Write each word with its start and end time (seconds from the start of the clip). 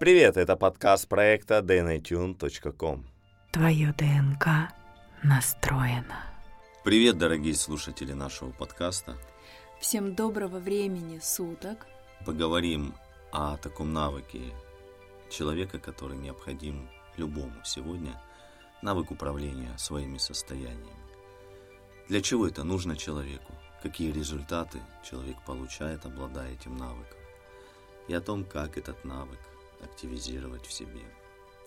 Привет, 0.00 0.38
это 0.38 0.56
подкаст 0.56 1.06
проекта 1.08 1.58
dnatune.com. 1.58 3.04
Твое 3.52 3.94
ДНК 3.98 4.72
настроено. 5.22 6.24
Привет, 6.84 7.18
дорогие 7.18 7.54
слушатели 7.54 8.14
нашего 8.14 8.50
подкаста. 8.50 9.18
Всем 9.78 10.14
доброго 10.14 10.58
времени 10.58 11.18
суток. 11.18 11.86
Поговорим 12.24 12.94
о 13.30 13.58
таком 13.58 13.92
навыке 13.92 14.40
человека, 15.28 15.78
который 15.78 16.16
необходим 16.16 16.88
любому 17.18 17.62
сегодня, 17.62 18.18
навык 18.80 19.10
управления 19.10 19.76
своими 19.76 20.16
состояниями. 20.16 20.96
Для 22.08 22.22
чего 22.22 22.46
это 22.46 22.64
нужно 22.64 22.96
человеку? 22.96 23.52
Какие 23.82 24.12
результаты 24.12 24.78
человек 25.04 25.36
получает, 25.44 26.06
обладая 26.06 26.54
этим 26.54 26.78
навыком? 26.78 27.18
И 28.08 28.14
о 28.14 28.22
том, 28.22 28.44
как 28.46 28.78
этот 28.78 29.04
навык 29.04 29.38
активизировать 29.82 30.66
в 30.66 30.72
себе, 30.72 31.04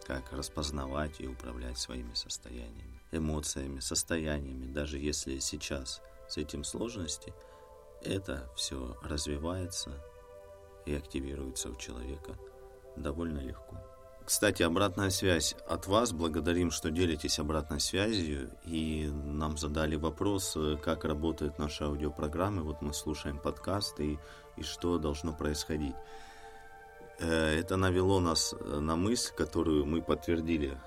как 0.06 0.32
распознавать 0.32 1.20
и 1.20 1.28
управлять 1.28 1.78
своими 1.78 2.14
состояниями, 2.14 3.02
эмоциями, 3.12 3.80
состояниями, 3.80 4.72
даже 4.72 4.98
если 4.98 5.40
сейчас 5.40 6.02
с 6.28 6.38
этим 6.38 6.64
сложности, 6.64 7.34
это 8.02 8.50
все 8.56 8.98
развивается 9.02 9.92
и 10.86 10.94
активируется 10.94 11.70
у 11.70 11.76
человека 11.76 12.38
довольно 12.98 13.40
легко. 13.40 13.78
Кстати, 14.26 14.64
обратная 14.64 15.10
связь 15.10 15.54
от 15.68 15.88
вас. 15.88 16.14
Благодарим, 16.14 16.72
что 16.72 16.92
делитесь 16.92 17.40
обратной 17.40 17.82
связью. 17.82 18.52
И 18.64 19.10
нам 19.12 19.58
задали 19.58 19.98
вопрос, 19.98 20.58
как 20.82 21.04
работают 21.04 21.60
наши 21.60 21.84
аудиопрограммы. 21.84 22.64
Вот 22.64 22.82
мы 22.82 22.94
слушаем 22.94 23.38
подкасты 23.38 24.14
и, 24.14 24.20
и 24.56 24.64
что 24.64 24.98
должно 24.98 25.34
происходить. 25.34 25.96
Э, 27.20 27.60
это 27.60 27.78
навело 27.78 28.20
нас 28.20 28.54
э, 28.54 28.80
на 28.80 28.96
мысль, 28.96 29.34
которую 29.36 29.86
мы 29.86 30.02
подтвердили 30.02 30.78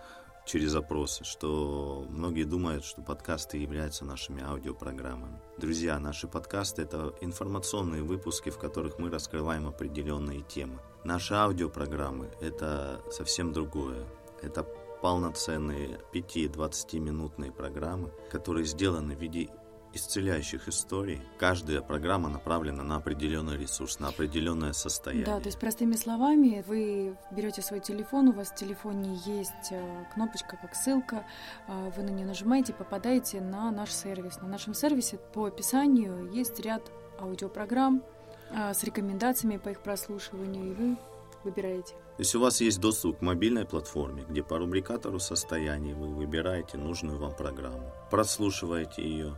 через 0.45 0.75
опросы, 0.75 1.25
что 1.25 2.07
многие 2.09 2.45
думают, 2.45 2.85
что 2.85 3.03
подкасты 3.03 3.59
являются 3.59 4.05
нашими 4.05 4.43
аудиопрограммами. 4.43 5.41
Друзья, 5.59 5.99
наши 5.99 6.29
подкасты– 6.29 6.83
это 6.83 7.13
информационные 7.21 8.03
выпуски, 8.03 8.51
в 8.51 8.59
которых 8.59 8.99
мы 8.99 9.11
раскрываем 9.11 9.67
определенные 9.67 10.43
темы. 10.43 10.79
Наши 11.05 11.35
аудиопрограммы– 11.35 12.31
это 12.41 13.03
совсем 13.11 13.53
другое. 13.53 14.07
Это 14.41 14.63
полноценные 15.03 16.01
5-20 16.13 16.99
минутные 17.01 17.53
программы, 17.53 18.13
которые 18.31 18.67
сделаны 18.67 19.17
в 19.17 19.21
виде 19.21 19.49
исцеляющих 19.97 20.69
историй. 20.69 21.21
Каждая 21.39 21.81
программа 21.81 22.29
направлена 22.29 22.85
на 22.85 22.97
определенный 22.97 23.57
ресурс, 23.57 23.99
на 23.99 24.09
определенное 24.09 24.73
состояние. 24.73 25.27
Да, 25.27 25.41
то 25.41 25.47
есть 25.47 25.59
простыми 25.59 25.97
словами, 25.97 26.65
вы 26.67 27.17
берете 27.31 27.63
свой 27.63 27.81
телефон, 27.81 28.29
у 28.29 28.33
вас 28.33 28.51
в 28.51 28.55
телефоне 28.55 29.19
есть 29.27 29.73
э, 29.73 30.05
кнопочка 30.15 30.57
как 30.61 30.75
ссылка, 30.75 31.27
э, 31.67 31.91
вы 31.97 32.03
на 32.03 32.11
нее 32.11 32.27
нажимаете, 32.27 32.73
попадаете 32.73 33.41
на 33.41 33.71
наш 33.71 33.91
сервис. 33.91 34.41
На 34.41 34.49
нашем 34.49 34.75
сервисе 34.75 35.19
по 35.35 35.47
описанию 35.47 36.31
есть 36.33 36.61
ряд 36.61 36.83
аудиопрограмм 37.19 38.03
э, 38.51 38.75
с 38.75 38.85
рекомендациями 38.85 39.57
по 39.57 39.71
их 39.71 39.81
прослушиванию, 39.81 40.71
и 40.71 40.75
вы 40.75 40.97
выбираете. 41.45 41.95
То 42.17 42.23
есть 42.23 42.35
у 42.35 42.41
вас 42.41 42.61
есть 42.63 42.81
доступ 42.81 43.19
к 43.19 43.23
мобильной 43.23 43.67
платформе, 43.67 44.25
где 44.29 44.43
по 44.43 44.57
рубрикатору 44.57 45.19
состояний 45.19 45.93
вы 45.93 46.09
выбираете 46.09 46.79
нужную 46.79 47.19
вам 47.19 47.35
программу, 47.35 47.93
прослушиваете 48.11 49.03
ее, 49.03 49.37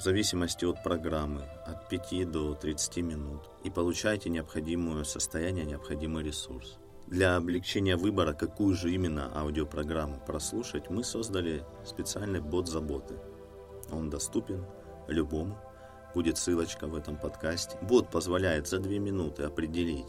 в 0.00 0.02
зависимости 0.02 0.64
от 0.64 0.82
программы, 0.82 1.42
от 1.66 1.90
5 1.90 2.30
до 2.30 2.54
30 2.54 2.96
минут, 3.02 3.50
и 3.64 3.68
получаете 3.68 4.30
необходимое 4.30 5.04
состояние, 5.04 5.66
необходимый 5.66 6.24
ресурс. 6.24 6.78
Для 7.06 7.36
облегчения 7.36 7.96
выбора, 7.96 8.32
какую 8.32 8.74
же 8.74 8.90
именно 8.90 9.30
аудиопрограмму 9.38 10.18
прослушать, 10.26 10.88
мы 10.88 11.04
создали 11.04 11.66
специальный 11.84 12.40
бот 12.40 12.66
заботы. 12.66 13.16
Он 13.92 14.08
доступен 14.08 14.64
любому. 15.06 15.58
Будет 16.14 16.38
ссылочка 16.38 16.86
в 16.86 16.94
этом 16.94 17.18
подкасте. 17.18 17.76
Бот 17.82 18.10
позволяет 18.10 18.68
за 18.68 18.78
2 18.78 18.92
минуты 18.92 19.42
определить 19.42 20.08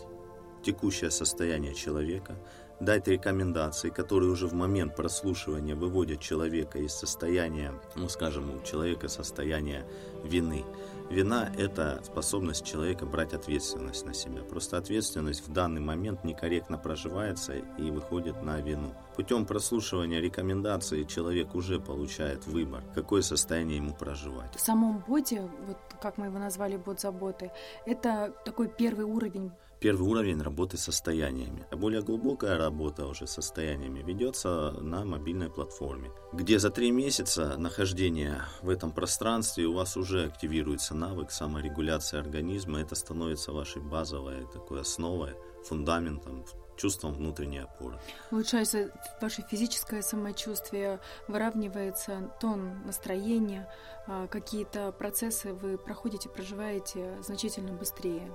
текущее 0.63 1.11
состояние 1.11 1.73
человека, 1.73 2.37
дать 2.81 3.07
рекомендации, 3.07 3.89
которые 3.89 4.31
уже 4.31 4.47
в 4.47 4.53
момент 4.53 4.95
прослушивания 4.95 5.75
выводят 5.75 6.19
человека 6.19 6.79
из 6.79 6.93
состояния, 6.93 7.73
ну 7.95 8.09
скажем, 8.09 8.55
у 8.55 8.61
человека 8.63 9.07
состояние 9.07 9.85
вины. 10.23 10.65
Вина– 11.11 11.51
это 11.57 12.01
способность 12.03 12.65
человека 12.65 13.05
брать 13.05 13.33
ответственность 13.33 14.05
на 14.05 14.13
себя. 14.13 14.43
Просто 14.43 14.77
ответственность 14.77 15.45
в 15.45 15.51
данный 15.51 15.81
момент 15.81 16.23
некорректно 16.23 16.77
проживается 16.77 17.53
и 17.77 17.91
выходит 17.91 18.41
на 18.41 18.61
вину. 18.61 18.95
Путем 19.15 19.45
прослушивания 19.45 20.21
рекомендаций 20.21 21.05
человек 21.05 21.53
уже 21.53 21.81
получает 21.81 22.47
выбор, 22.47 22.81
какое 22.95 23.21
состояние 23.21 23.77
ему 23.77 23.93
проживать. 23.93 24.55
В 24.55 24.61
самом 24.61 25.03
боте, 25.05 25.49
вот 25.67 25.77
как 26.01 26.17
мы 26.17 26.27
его 26.27 26.39
назвали, 26.39 26.77
бот 26.77 27.01
заботы, 27.01 27.51
это 27.85 28.33
такой 28.45 28.69
первый 28.69 29.05
уровень 29.05 29.51
первый 29.81 30.07
уровень 30.07 30.41
работы 30.41 30.77
с 30.77 30.83
состояниями. 30.83 31.65
Более 31.71 32.03
глубокая 32.03 32.57
работа 32.57 33.07
уже 33.07 33.25
с 33.25 33.31
состояниями 33.31 34.03
ведется 34.03 34.71
на 34.79 35.03
мобильной 35.03 35.49
платформе, 35.49 36.11
где 36.31 36.59
за 36.59 36.69
три 36.69 36.91
месяца 36.91 37.57
нахождения 37.57 38.43
в 38.61 38.69
этом 38.69 38.91
пространстве 38.91 39.65
у 39.65 39.73
вас 39.73 39.97
уже 39.97 40.25
активируется 40.25 40.93
навык 40.93 41.31
саморегуляции 41.31 42.19
организма. 42.19 42.81
Это 42.81 42.93
становится 42.93 43.51
вашей 43.51 43.81
базовой 43.81 44.45
такой 44.53 44.81
основой, 44.81 45.31
фундаментом, 45.65 46.45
чувством 46.77 47.13
внутренней 47.13 47.59
опоры. 47.59 47.99
Улучшается 48.31 48.91
ваше 49.19 49.43
физическое 49.49 50.03
самочувствие, 50.03 50.99
выравнивается 51.27 52.31
тон 52.39 52.85
настроения, 52.85 53.67
а, 54.07 54.27
какие-то 54.27 54.91
процессы 54.91 55.53
вы 55.53 55.79
проходите, 55.79 56.29
проживаете 56.29 57.17
значительно 57.23 57.73
быстрее. 57.73 58.31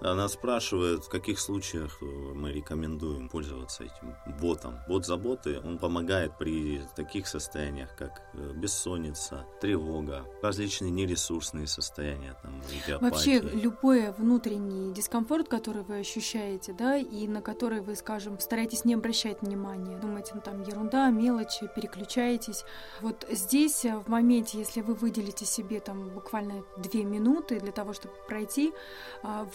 Она 0.00 0.28
спрашивает, 0.28 1.04
в 1.04 1.08
каких 1.08 1.40
случаях 1.40 1.98
э, 2.00 2.04
мы 2.04 2.52
рекомендуем 2.52 3.28
пользоваться 3.28 3.82
этим 3.82 4.14
ботом. 4.40 4.78
Бот 4.86 5.04
заботы, 5.04 5.60
он 5.60 5.78
помогает 5.78 6.38
при 6.38 6.82
таких 6.94 7.26
состояниях, 7.26 7.96
как 7.96 8.22
э, 8.34 8.52
бессонница, 8.54 9.44
тревога, 9.60 10.24
различные 10.40 10.92
нересурсные 10.92 11.66
состояния, 11.66 12.36
там, 12.42 12.62
Вообще, 13.00 13.40
любой 13.40 14.12
внутренний 14.12 14.92
дискомфорт, 14.92 15.48
который 15.48 15.82
вы 15.82 15.98
ощущаете, 15.98 16.72
да, 16.72 16.96
и 16.96 17.26
на 17.26 17.42
который 17.42 17.80
вы, 17.80 17.96
скажем, 17.96 18.38
стараетесь 18.38 18.84
не 18.84 18.94
обращать 18.94 19.42
внимания, 19.42 19.98
думаете, 19.98 20.32
ну 20.34 20.40
там 20.40 20.62
ерунда, 20.62 21.10
мелочи, 21.10 21.68
переключаетесь. 21.74 22.64
Вот 23.00 23.26
здесь, 23.30 23.84
э, 23.84 23.96
в 23.96 24.06
моменте, 24.06 24.58
если 24.58 24.80
вы 24.80 24.94
выделите 24.94 25.44
себе 25.44 25.80
там 25.80 26.08
буквально 26.08 26.62
две 26.76 27.02
минуты 27.02 27.58
для 27.58 27.72
того, 27.72 27.92
чтобы 27.92 28.14
пройти, 28.28 28.72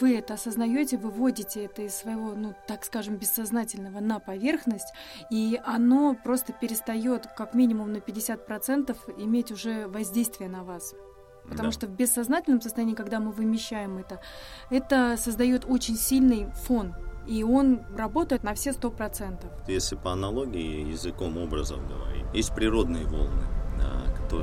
вы 0.00 0.16
это 0.16 0.33
осознаете, 0.34 0.96
выводите 0.96 1.64
это 1.64 1.82
из 1.82 1.94
своего, 1.94 2.34
ну, 2.34 2.54
так 2.66 2.84
скажем, 2.84 3.16
бессознательного 3.16 4.00
на 4.00 4.18
поверхность, 4.18 4.92
и 5.30 5.60
оно 5.64 6.16
просто 6.22 6.52
перестает 6.52 7.26
как 7.36 7.54
минимум 7.54 7.92
на 7.92 7.98
50% 7.98 8.96
иметь 9.18 9.50
уже 9.50 9.88
воздействие 9.88 10.48
на 10.48 10.62
вас. 10.64 10.94
Потому 11.44 11.68
да. 11.68 11.72
что 11.72 11.86
в 11.86 11.90
бессознательном 11.90 12.60
состоянии, 12.60 12.94
когда 12.94 13.20
мы 13.20 13.30
вымещаем 13.30 13.98
это, 13.98 14.20
это 14.70 15.16
создает 15.18 15.64
очень 15.68 15.96
сильный 15.96 16.46
фон, 16.66 16.94
и 17.26 17.42
он 17.42 17.82
работает 17.96 18.44
на 18.44 18.54
все 18.54 18.72
сто 18.72 18.90
процентов. 18.90 19.50
Если 19.68 19.96
по 19.96 20.12
аналогии 20.12 20.88
языком 20.88 21.38
образов 21.38 21.86
говорить, 21.86 22.24
есть 22.32 22.54
природные 22.54 23.04
волны, 23.04 23.42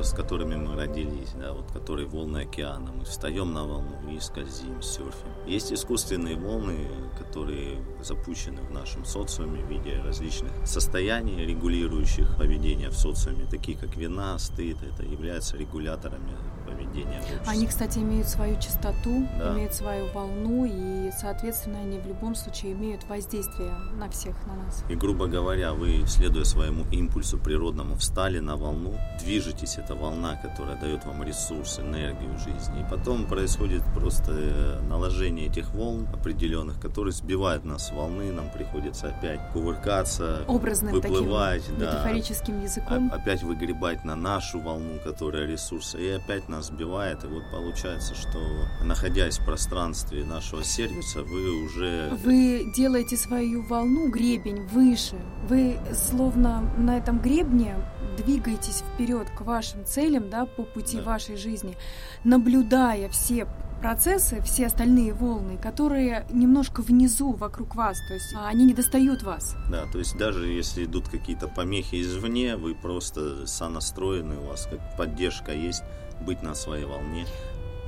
с 0.03 0.13
которыми 0.13 0.55
мы 0.55 0.75
родились, 0.75 1.31
да, 1.39 1.53
вот, 1.53 1.71
которые 1.71 2.07
волны 2.07 2.39
океана. 2.39 2.91
Мы 2.91 3.05
встаем 3.05 3.53
на 3.53 3.65
волну 3.65 3.97
и 4.09 4.19
скользим, 4.19 4.81
серфим. 4.81 5.29
Есть 5.45 5.71
искусственные 5.71 6.35
волны, 6.35 6.87
которые 7.17 7.77
запущены 8.01 8.61
в 8.61 8.71
нашем 8.71 9.05
социуме 9.05 9.61
в 9.63 9.69
виде 9.69 10.01
различных 10.03 10.51
состояний, 10.65 11.45
регулирующих 11.45 12.37
поведение 12.37 12.89
в 12.89 12.97
социуме, 12.97 13.45
такие 13.49 13.77
как 13.77 13.95
вина, 13.95 14.37
стыд, 14.39 14.77
это 14.83 15.03
являются 15.03 15.57
регуляторами 15.57 16.31
поведения 16.65 17.21
Они, 17.45 17.67
кстати, 17.67 17.99
имеют 17.99 18.27
свою 18.27 18.55
частоту, 18.55 19.27
да. 19.37 19.53
имеют 19.53 19.73
свою 19.73 20.07
волну, 20.13 20.65
и, 20.65 21.11
соответственно, 21.19 21.79
они 21.79 21.99
в 21.99 22.07
любом 22.07 22.35
случае 22.35 22.73
имеют 22.73 23.03
воздействие 23.07 23.73
на 23.97 24.09
всех, 24.09 24.35
на 24.47 24.55
нас. 24.55 24.83
И, 24.89 24.95
грубо 24.95 25.27
говоря, 25.27 25.73
вы, 25.73 26.03
следуя 26.07 26.43
своему 26.43 26.85
импульсу 26.91 27.37
природному, 27.37 27.95
встали 27.95 28.39
на 28.39 28.55
волну, 28.55 28.95
движетесь, 29.31 29.77
это 29.77 29.95
волна, 29.95 30.35
которая 30.35 30.75
дает 30.75 31.05
вам 31.05 31.23
ресурс, 31.23 31.79
энергию 31.79 32.37
жизни. 32.37 32.81
И 32.81 32.89
потом 32.89 33.25
происходит 33.25 33.81
просто 33.93 34.31
э, 34.33 34.79
наложение 34.89 35.47
этих 35.47 35.73
волн 35.73 36.07
определенных, 36.13 36.79
которые 36.81 37.13
сбивают 37.13 37.63
нас 37.63 37.87
с 37.87 37.91
волны, 37.91 38.31
нам 38.31 38.49
приходится 38.49 39.07
опять 39.07 39.39
кувыркаться, 39.53 40.43
Образно 40.47 40.91
выплывать, 40.91 41.63
таким, 41.63 41.79
да, 41.79 41.85
метафорическим 41.85 42.61
языком. 42.61 43.11
Опять 43.13 43.43
выгребать 43.43 44.03
на 44.03 44.15
нашу 44.15 44.59
волну, 44.59 44.99
которая 45.03 45.47
ресурс, 45.47 45.95
и 45.95 46.09
опять 46.09 46.49
на 46.49 46.57
нас 46.57 46.67
сбивает. 46.67 47.23
И 47.23 47.27
вот 47.27 47.43
получается, 47.51 48.13
что 48.15 48.39
находясь 48.83 49.39
в 49.39 49.45
пространстве 49.45 50.25
нашего 50.25 50.63
сервиса, 50.63 51.23
вы 51.23 51.63
уже... 51.63 52.09
Вы 52.23 52.71
делаете 52.75 53.15
свою 53.15 53.63
волну, 53.63 54.09
гребень 54.09 54.67
выше. 54.67 55.15
Вы 55.47 55.77
словно 55.93 56.69
на 56.77 56.97
этом 56.97 57.19
гребне 57.19 57.75
двигаетесь 58.17 58.83
вперед 58.93 59.10
к 59.29 59.41
вашим 59.41 59.85
целям, 59.85 60.29
да, 60.29 60.45
по 60.45 60.63
пути 60.63 60.97
да. 60.97 61.03
вашей 61.03 61.37
жизни, 61.37 61.77
наблюдая 62.23 63.09
все 63.09 63.47
процессы, 63.81 64.41
все 64.43 64.67
остальные 64.67 65.13
волны, 65.13 65.57
которые 65.57 66.25
немножко 66.31 66.81
внизу 66.81 67.31
вокруг 67.33 67.75
вас, 67.75 67.97
то 68.07 68.13
есть 68.13 68.33
а, 68.35 68.47
они 68.47 68.65
не 68.65 68.73
достают 68.73 69.23
вас. 69.23 69.55
Да, 69.69 69.85
то 69.91 69.97
есть 69.97 70.17
даже 70.17 70.47
если 70.47 70.85
идут 70.85 71.09
какие-то 71.09 71.47
помехи 71.47 72.01
извне, 72.01 72.55
вы 72.55 72.75
просто 72.75 73.47
сонастроены, 73.47 74.35
у 74.37 74.47
вас 74.47 74.67
как 74.69 74.79
поддержка 74.97 75.51
есть 75.51 75.83
быть 76.21 76.43
на 76.43 76.53
своей 76.53 76.85
волне. 76.85 77.25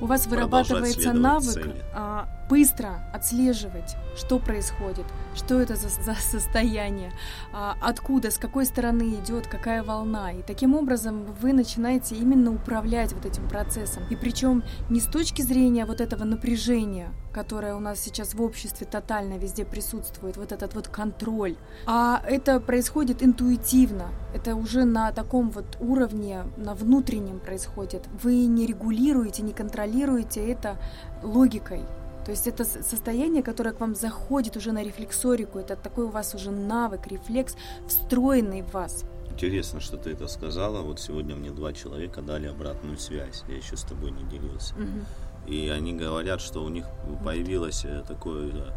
У 0.00 0.06
вас 0.06 0.26
вырабатывается 0.26 1.12
навык 1.12 1.68
а, 1.94 2.28
быстро 2.48 3.08
отслеживать, 3.12 3.96
что 4.16 4.38
происходит, 4.38 5.06
что 5.34 5.60
это 5.60 5.76
за, 5.76 5.88
за 5.88 6.14
состояние, 6.14 7.12
а, 7.52 7.76
откуда, 7.80 8.30
с 8.30 8.38
какой 8.38 8.66
стороны 8.66 9.14
идет, 9.14 9.46
какая 9.46 9.82
волна. 9.82 10.32
И 10.32 10.42
таким 10.42 10.74
образом 10.74 11.24
вы 11.40 11.52
начинаете 11.52 12.16
именно 12.16 12.52
управлять 12.52 13.12
вот 13.12 13.24
этим 13.24 13.48
процессом. 13.48 14.02
И 14.10 14.16
причем 14.16 14.64
не 14.90 15.00
с 15.00 15.04
точки 15.04 15.42
зрения 15.42 15.86
вот 15.86 16.00
этого 16.00 16.24
напряжения, 16.24 17.10
которое 17.34 17.74
у 17.74 17.80
нас 17.80 18.00
сейчас 18.00 18.34
в 18.34 18.40
обществе 18.40 18.86
тотально 18.86 19.34
везде 19.34 19.64
присутствует, 19.64 20.36
вот 20.36 20.52
этот 20.52 20.74
вот 20.74 20.88
контроль, 20.88 21.56
а 21.86 22.22
это 22.26 22.60
происходит 22.60 23.22
интуитивно. 23.22 24.08
Это 24.34 24.54
уже 24.54 24.84
на 24.84 25.12
таком 25.12 25.50
вот 25.50 25.76
уровне, 25.80 26.44
на 26.56 26.74
внутреннем 26.74 27.40
происходит. 27.40 28.04
Вы 28.22 28.46
не 28.46 28.66
регулируете, 28.66 29.42
не 29.42 29.52
контролируете 29.52 30.40
это 30.48 30.78
логикой. 31.22 31.80
То 32.24 32.30
есть 32.30 32.46
это 32.46 32.64
состояние, 32.64 33.42
которое 33.42 33.72
к 33.72 33.80
вам 33.80 33.94
заходит 33.94 34.56
уже 34.56 34.72
на 34.72 34.82
рефлексорику, 34.82 35.58
это 35.58 35.76
такой 35.76 36.04
у 36.04 36.08
вас 36.08 36.34
уже 36.34 36.50
навык, 36.50 37.06
рефлекс, 37.06 37.54
встроенный 37.86 38.62
в 38.62 38.72
вас. 38.72 39.04
Интересно, 39.30 39.80
что 39.80 39.96
ты 39.96 40.10
это 40.10 40.28
сказала. 40.28 40.80
Вот 40.82 41.00
сегодня 41.00 41.34
мне 41.34 41.50
два 41.50 41.72
человека 41.72 42.22
дали 42.22 42.46
обратную 42.46 42.96
связь. 42.98 43.42
Я 43.48 43.56
еще 43.56 43.76
с 43.76 43.82
тобой 43.82 44.12
не 44.12 44.22
делился. 44.30 44.74
Угу. 44.74 45.04
И 45.46 45.68
они 45.68 45.92
говорят, 45.92 46.40
что 46.40 46.62
у 46.62 46.68
них 46.68 46.86
появилась 47.24 47.84
э, 47.84 48.02
такое 48.06 48.48
э, 48.48 48.70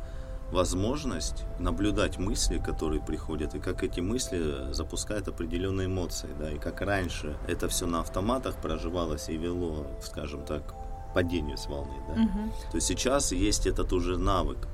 возможность 0.52 1.44
наблюдать 1.60 2.18
мысли, 2.18 2.58
которые 2.58 3.02
приходят, 3.02 3.56
и 3.56 3.60
как 3.60 3.84
эти 3.84 4.00
мысли 4.00 4.72
запускают 4.74 5.28
определенные 5.28 5.88
эмоции, 5.88 6.30
да, 6.40 6.52
и 6.52 6.58
как 6.58 6.82
раньше 6.82 7.38
это 7.48 7.68
все 7.68 7.86
на 7.86 8.02
автоматах 8.02 8.56
проживалось 8.62 9.30
и 9.30 9.38
вело, 9.38 9.88
скажем 10.02 10.46
так, 10.46 10.74
падению 11.14 11.58
с 11.58 11.68
волны. 11.68 11.96
Да? 12.08 12.14
Угу. 12.22 12.52
То 12.72 12.76
есть 12.78 12.88
сейчас 12.88 13.32
есть 13.32 13.66
этот 13.66 13.92
уже 13.94 14.18
навык, 14.18 14.68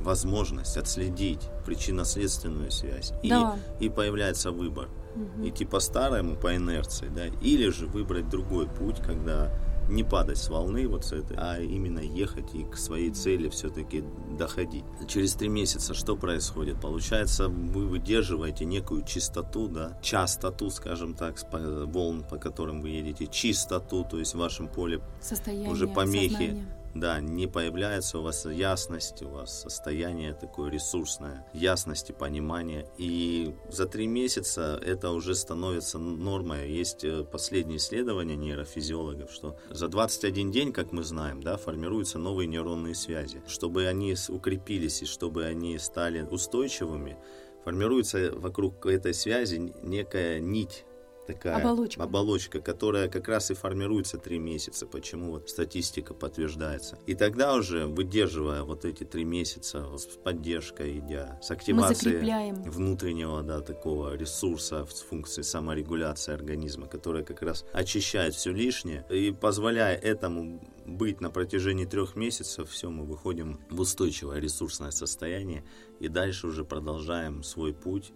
возможность 0.00 0.76
отследить 0.76 1.40
причинно-следственную 1.66 2.70
связь. 2.70 3.12
Да. 3.24 3.56
И, 3.80 3.86
и 3.86 3.88
появляется 3.88 4.50
выбор. 4.50 4.88
Угу. 5.14 5.48
Идти 5.48 5.64
по-старому, 5.64 6.36
по 6.36 6.54
инерции, 6.54 7.10
да, 7.14 7.26
или 7.42 7.68
же 7.70 7.86
выбрать 7.86 8.28
другой 8.28 8.66
путь, 8.66 9.00
когда 9.04 9.50
не 9.88 10.04
падать 10.04 10.38
с 10.38 10.48
волны 10.48 10.86
вот 10.86 11.04
с 11.04 11.12
этой, 11.12 11.36
а 11.38 11.58
именно 11.58 12.00
ехать 12.00 12.54
и 12.54 12.64
к 12.64 12.76
своей 12.76 13.10
цели 13.10 13.48
все-таки 13.48 14.04
доходить. 14.38 14.84
Через 15.06 15.34
три 15.34 15.48
месяца 15.48 15.94
что 15.94 16.16
происходит? 16.16 16.80
Получается, 16.80 17.48
вы 17.48 17.86
выдерживаете 17.86 18.64
некую 18.64 19.04
чистоту, 19.04 19.68
да, 19.68 19.98
частоту, 20.02 20.70
скажем 20.70 21.14
так, 21.14 21.36
волн, 21.52 22.24
по 22.24 22.36
которым 22.36 22.80
вы 22.80 22.90
едете, 22.90 23.26
чистоту, 23.26 24.04
то 24.04 24.18
есть 24.18 24.34
в 24.34 24.38
вашем 24.38 24.68
поле 24.68 25.00
Состояние, 25.20 25.70
уже 25.70 25.88
помехи. 25.88 26.32
Сознание 26.32 26.77
да, 27.00 27.20
не 27.20 27.46
появляется 27.46 28.18
у 28.18 28.22
вас 28.22 28.46
ясность, 28.46 29.22
у 29.22 29.28
вас 29.28 29.62
состояние 29.62 30.34
такое 30.34 30.70
ресурсное, 30.70 31.46
ясности, 31.52 32.12
понимания. 32.12 32.86
И 32.98 33.54
за 33.70 33.86
три 33.86 34.06
месяца 34.06 34.80
это 34.84 35.10
уже 35.10 35.34
становится 35.34 35.98
нормой. 35.98 36.70
Есть 36.70 37.04
э, 37.04 37.24
последние 37.24 37.78
исследования 37.78 38.36
нейрофизиологов, 38.36 39.30
что 39.32 39.56
за 39.70 39.88
21 39.88 40.50
день, 40.50 40.72
как 40.72 40.92
мы 40.92 41.02
знаем, 41.02 41.42
да, 41.42 41.56
формируются 41.56 42.18
новые 42.18 42.46
нейронные 42.46 42.94
связи. 42.94 43.42
Чтобы 43.46 43.86
они 43.86 44.14
укрепились 44.28 45.02
и 45.02 45.06
чтобы 45.06 45.44
они 45.44 45.78
стали 45.78 46.22
устойчивыми, 46.22 47.16
формируется 47.64 48.32
вокруг 48.34 48.86
этой 48.86 49.14
связи 49.14 49.74
некая 49.82 50.40
нить 50.40 50.84
такая 51.28 51.56
оболочка. 51.56 52.02
оболочка, 52.02 52.60
которая 52.60 53.08
как 53.08 53.28
раз 53.28 53.50
и 53.50 53.54
формируется 53.54 54.18
три 54.18 54.38
месяца, 54.38 54.86
почему 54.86 55.32
вот 55.32 55.50
статистика 55.50 56.14
подтверждается. 56.14 56.98
И 57.06 57.14
тогда 57.14 57.54
уже, 57.54 57.86
выдерживая 57.86 58.62
вот 58.62 58.84
эти 58.84 59.04
три 59.04 59.24
месяца 59.24 59.86
с 59.96 60.06
поддержкой, 60.06 60.98
идя, 60.98 61.38
с 61.42 61.50
активацией 61.50 62.52
внутреннего, 62.68 63.42
да, 63.42 63.60
такого 63.60 64.14
ресурса 64.16 64.84
в 64.84 64.92
функции 64.92 65.42
саморегуляции 65.42 66.32
организма, 66.32 66.86
которая 66.86 67.22
как 67.22 67.42
раз 67.42 67.64
очищает 67.72 68.34
все 68.34 68.50
лишнее 68.50 69.04
и 69.10 69.30
позволяя 69.30 69.96
этому 69.96 70.62
быть 70.86 71.20
на 71.20 71.30
протяжении 71.30 71.84
трех 71.84 72.16
месяцев, 72.16 72.70
все, 72.70 72.88
мы 72.88 73.04
выходим 73.04 73.60
в 73.68 73.80
устойчивое 73.80 74.38
ресурсное 74.38 74.90
состояние 74.90 75.64
и 76.00 76.08
дальше 76.08 76.46
уже 76.46 76.64
продолжаем 76.64 77.42
свой 77.42 77.74
путь, 77.74 78.12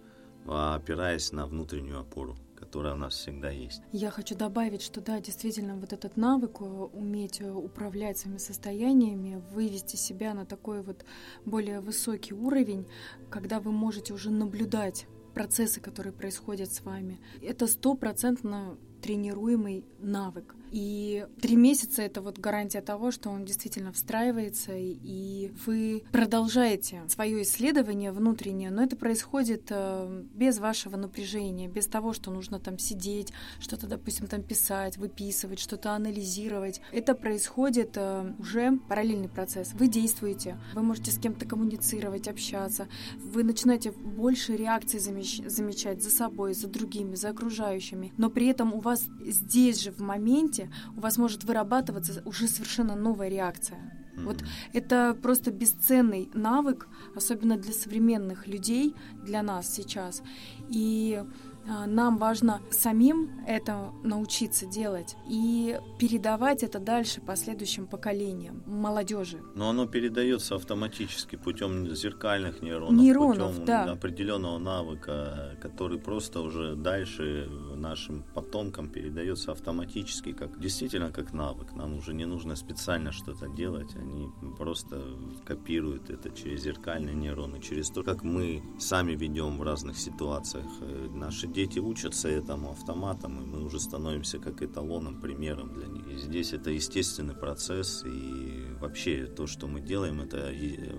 опираясь 0.47 1.31
на 1.31 1.45
внутреннюю 1.45 1.99
опору 1.99 2.35
которая 2.63 2.93
у 2.93 2.97
нас 2.97 3.13
всегда 3.13 3.49
есть. 3.49 3.81
Я 3.91 4.09
хочу 4.09 4.35
добавить, 4.35 4.81
что 4.81 5.01
да, 5.01 5.19
действительно, 5.19 5.75
вот 5.75 5.91
этот 5.91 6.15
навык 6.15 6.61
э, 6.61 6.63
уметь 6.63 7.41
э, 7.41 7.51
управлять 7.51 8.17
своими 8.17 8.37
состояниями, 8.37 9.41
вывести 9.51 9.97
себя 9.97 10.33
на 10.33 10.45
такой 10.45 10.81
вот 10.81 11.03
более 11.45 11.81
высокий 11.81 12.33
уровень, 12.33 12.85
когда 13.29 13.59
вы 13.59 13.71
можете 13.71 14.13
уже 14.13 14.31
наблюдать 14.31 15.07
процессы, 15.33 15.81
которые 15.81 16.13
происходят 16.13 16.71
с 16.71 16.81
вами. 16.81 17.19
Это 17.41 17.67
стопроцентно 17.67 18.77
тренируемый 19.01 19.83
навык. 19.99 20.55
И 20.73 21.27
три 21.39 21.55
месяца 21.55 22.01
это 22.01 22.19
вот 22.19 22.39
гарантия 22.39 22.81
того, 22.81 23.11
что 23.11 23.29
он 23.29 23.45
действительно 23.45 23.91
встраивается, 23.91 24.71
и 24.75 25.51
вы 25.67 26.03
продолжаете 26.11 27.03
свое 27.09 27.43
исследование 27.43 28.11
внутреннее, 28.11 28.71
но 28.71 28.81
это 28.81 28.95
происходит 28.95 29.67
э, 29.69 30.23
без 30.33 30.57
вашего 30.57 30.97
напряжения, 30.97 31.67
без 31.67 31.85
того, 31.85 32.11
что 32.11 32.31
нужно 32.31 32.59
там 32.59 32.79
сидеть, 32.79 33.31
что-то, 33.59 33.85
допустим, 33.85 34.25
там 34.25 34.41
писать, 34.41 34.97
выписывать, 34.97 35.59
что-то 35.59 35.91
анализировать. 35.91 36.81
Это 36.91 37.13
происходит 37.13 37.91
э, 37.95 38.33
уже 38.39 38.79
параллельный 38.89 39.29
процесс. 39.29 39.73
Вы 39.73 39.87
действуете, 39.87 40.57
вы 40.73 40.81
можете 40.81 41.11
с 41.11 41.19
кем-то 41.19 41.45
коммуницировать, 41.45 42.27
общаться, 42.27 42.87
вы 43.19 43.43
начинаете 43.43 43.91
больше 43.91 44.55
реакций 44.57 44.99
замечать 44.99 46.01
за 46.01 46.09
собой, 46.09 46.55
за 46.55 46.67
другими, 46.67 47.13
за 47.13 47.29
окружающими, 47.29 48.11
но 48.17 48.31
при 48.31 48.47
этом 48.47 48.73
у 48.73 48.79
вас 48.79 49.05
здесь 49.23 49.79
же 49.79 49.91
в 49.91 49.99
моменте 49.99 50.62
моменте 50.63 50.75
у 50.95 51.01
вас 51.01 51.17
может 51.17 51.43
вырабатываться 51.43 52.21
уже 52.25 52.47
совершенно 52.47 52.95
новая 52.95 53.29
реакция. 53.29 53.79
Mm-hmm. 54.15 54.23
Вот 54.23 54.43
это 54.73 55.17
просто 55.21 55.51
бесценный 55.51 56.29
навык, 56.33 56.87
особенно 57.15 57.57
для 57.57 57.73
современных 57.73 58.47
людей, 58.47 58.95
для 59.25 59.41
нас 59.43 59.73
сейчас. 59.73 60.21
И 60.69 61.23
нам 61.65 62.17
важно 62.17 62.61
самим 62.71 63.31
это 63.47 63.91
научиться 64.03 64.65
делать 64.65 65.15
и 65.27 65.79
передавать 65.97 66.63
это 66.63 66.79
дальше 66.79 67.21
последующим 67.21 67.87
поколениям, 67.87 68.63
молодежи. 68.65 69.41
Но 69.55 69.69
оно 69.69 69.87
передается 69.87 70.55
автоматически 70.55 71.35
путем 71.35 71.95
зеркальных 71.95 72.61
нейронов, 72.61 73.01
нейронов 73.01 73.51
путем 73.51 73.65
да. 73.65 73.83
определенного 73.91 74.57
навыка, 74.57 75.57
который 75.61 75.99
просто 75.99 76.41
уже 76.41 76.75
дальше 76.75 77.47
нашим 77.75 78.23
потомкам 78.33 78.89
передается 78.89 79.51
автоматически, 79.51 80.33
как 80.33 80.59
действительно 80.59 81.11
как 81.11 81.33
навык. 81.33 81.73
Нам 81.73 81.97
уже 81.97 82.13
не 82.13 82.25
нужно 82.25 82.55
специально 82.55 83.11
что-то 83.11 83.47
делать, 83.47 83.95
они 83.95 84.29
просто 84.57 85.01
копируют 85.45 86.09
это 86.09 86.29
через 86.29 86.63
зеркальные 86.63 87.15
нейроны, 87.15 87.61
через 87.61 87.89
то, 87.89 88.03
как 88.03 88.23
мы 88.23 88.63
сами 88.79 89.13
ведем 89.13 89.57
в 89.57 89.63
разных 89.63 89.97
ситуациях 89.97 90.65
э, 90.81 91.09
наши 91.13 91.47
дети 91.53 91.79
учатся 91.79 92.27
этому 92.29 92.71
автоматом, 92.71 93.41
и 93.41 93.45
мы 93.45 93.63
уже 93.63 93.79
становимся 93.79 94.39
как 94.39 94.61
эталоном, 94.61 95.21
примером 95.21 95.73
для 95.73 95.87
них. 95.87 96.07
И 96.07 96.17
здесь 96.17 96.53
это 96.53 96.71
естественный 96.71 97.35
процесс, 97.35 98.03
и 98.05 98.65
вообще 98.79 99.25
то, 99.25 99.47
что 99.47 99.67
мы 99.67 99.79
делаем, 99.79 100.21
это 100.21 100.51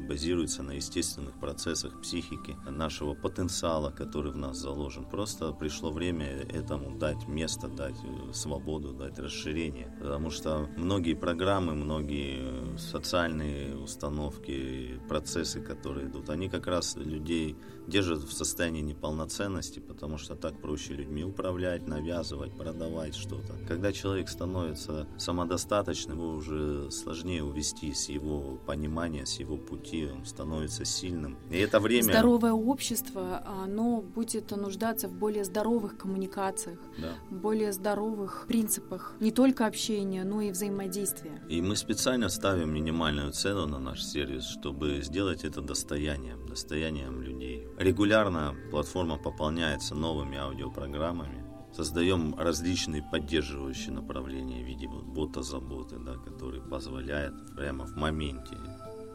базируется 0.09 0.63
на 0.63 0.73
естественных 0.73 1.39
процессах 1.41 2.01
психики, 2.01 2.57
нашего 2.71 3.15
потенциала, 3.15 3.91
который 3.91 4.33
в 4.33 4.37
нас 4.37 4.57
заложен. 4.57 5.05
Просто 5.05 5.53
пришло 5.53 5.91
время 5.91 6.27
этому 6.27 6.97
дать 6.99 7.27
место, 7.29 7.69
дать 7.69 7.97
э, 8.05 8.33
свободу, 8.33 8.93
дать 8.93 9.19
расширение. 9.19 9.95
Потому 10.01 10.31
что 10.31 10.69
многие 10.77 11.15
программы, 11.15 11.75
многие 11.75 12.77
социальные 12.79 13.77
установки, 13.77 15.01
процессы, 15.09 15.61
которые 15.61 16.07
идут, 16.07 16.31
они 16.31 16.49
как 16.49 16.67
раз 16.67 16.97
людей 16.97 17.57
держат 17.87 18.23
в 18.23 18.33
состоянии 18.33 18.83
неполноценности, 18.83 19.81
потому 19.81 20.19
что 20.19 20.37
так 20.45 20.61
проще 20.61 20.93
людьми 20.93 21.25
управлять, 21.25 21.87
навязывать, 21.89 22.53
продавать 22.53 23.15
что-то. 23.15 23.55
Когда 23.67 23.93
человек 23.93 24.29
становится 24.29 25.07
самодостаточным, 25.17 26.19
его 26.19 26.35
уже 26.35 26.91
сложнее 26.91 27.43
увести 27.43 27.95
с 27.95 28.11
его 28.11 28.59
понимания, 28.67 29.25
с 29.25 29.41
его 29.41 29.57
пути, 29.57 30.07
он 30.07 30.27
становится 30.27 30.85
сильным. 30.85 31.39
И 31.51 31.57
это 31.57 31.81
время... 31.81 32.03
Здоровое 32.03 32.53
общество, 32.53 33.43
оно 33.65 34.03
будет 34.03 34.51
нуждаться 34.51 35.09
в 35.09 35.13
более 35.15 35.45
здоровых 35.45 35.97
коммуникациях, 35.97 36.79
Да. 36.99 37.15
более 37.31 37.73
здоровых 37.73 38.45
принципах 38.47 39.15
не 39.21 39.31
только 39.31 39.65
общения, 39.67 40.25
но 40.25 40.43
и 40.43 40.51
взаимодействия. 40.51 41.41
И 41.49 41.63
мы 41.63 41.75
специально 41.77 42.29
ставим 42.29 42.71
минимальную 42.75 43.33
цену 43.33 43.67
на 43.67 43.79
наш 43.79 44.03
сервис, 44.05 44.45
чтобы 44.45 45.01
сделать 45.01 45.43
это 45.45 45.63
достоянием, 45.63 46.47
достоянием 46.47 47.23
людей. 47.23 47.64
Регулярно 47.79 48.55
платформа 48.71 49.19
пополняется 49.19 49.95
новыми 49.95 50.39
аудиопрограммами. 50.39 51.45
Создаем 51.73 52.37
различные 52.39 53.03
поддерживающие 53.03 53.93
направления 53.93 54.63
в 54.63 54.67
виде 54.67 54.87
вот 54.87 55.05
бота 55.05 55.43
заботы, 55.43 55.97
да, 55.99 56.15
который 56.15 56.61
позволяет 56.61 57.35
прямо 57.57 57.85
в 57.85 57.97
моменте, 57.97 58.57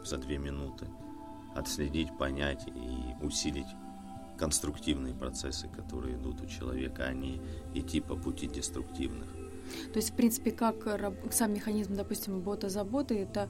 за 0.04 0.18
две 0.18 0.36
минуты, 0.36 0.86
отследить, 1.54 2.16
понять 2.18 2.66
и 2.66 3.24
усилить 3.24 3.68
конструктивные 4.38 5.14
процессы, 5.14 5.68
которые 5.68 6.16
идут 6.16 6.42
у 6.42 6.46
человека, 6.46 7.04
а 7.04 7.14
не 7.14 7.40
идти 7.74 8.00
по 8.00 8.14
пути 8.14 8.46
деструктивных. 8.46 9.28
То 9.92 9.98
есть, 9.98 10.10
в 10.10 10.14
принципе, 10.14 10.50
как 10.50 10.76
сам 11.30 11.54
механизм, 11.54 11.94
допустим, 11.94 12.40
бота 12.40 12.68
заботы, 12.68 13.18
это 13.18 13.48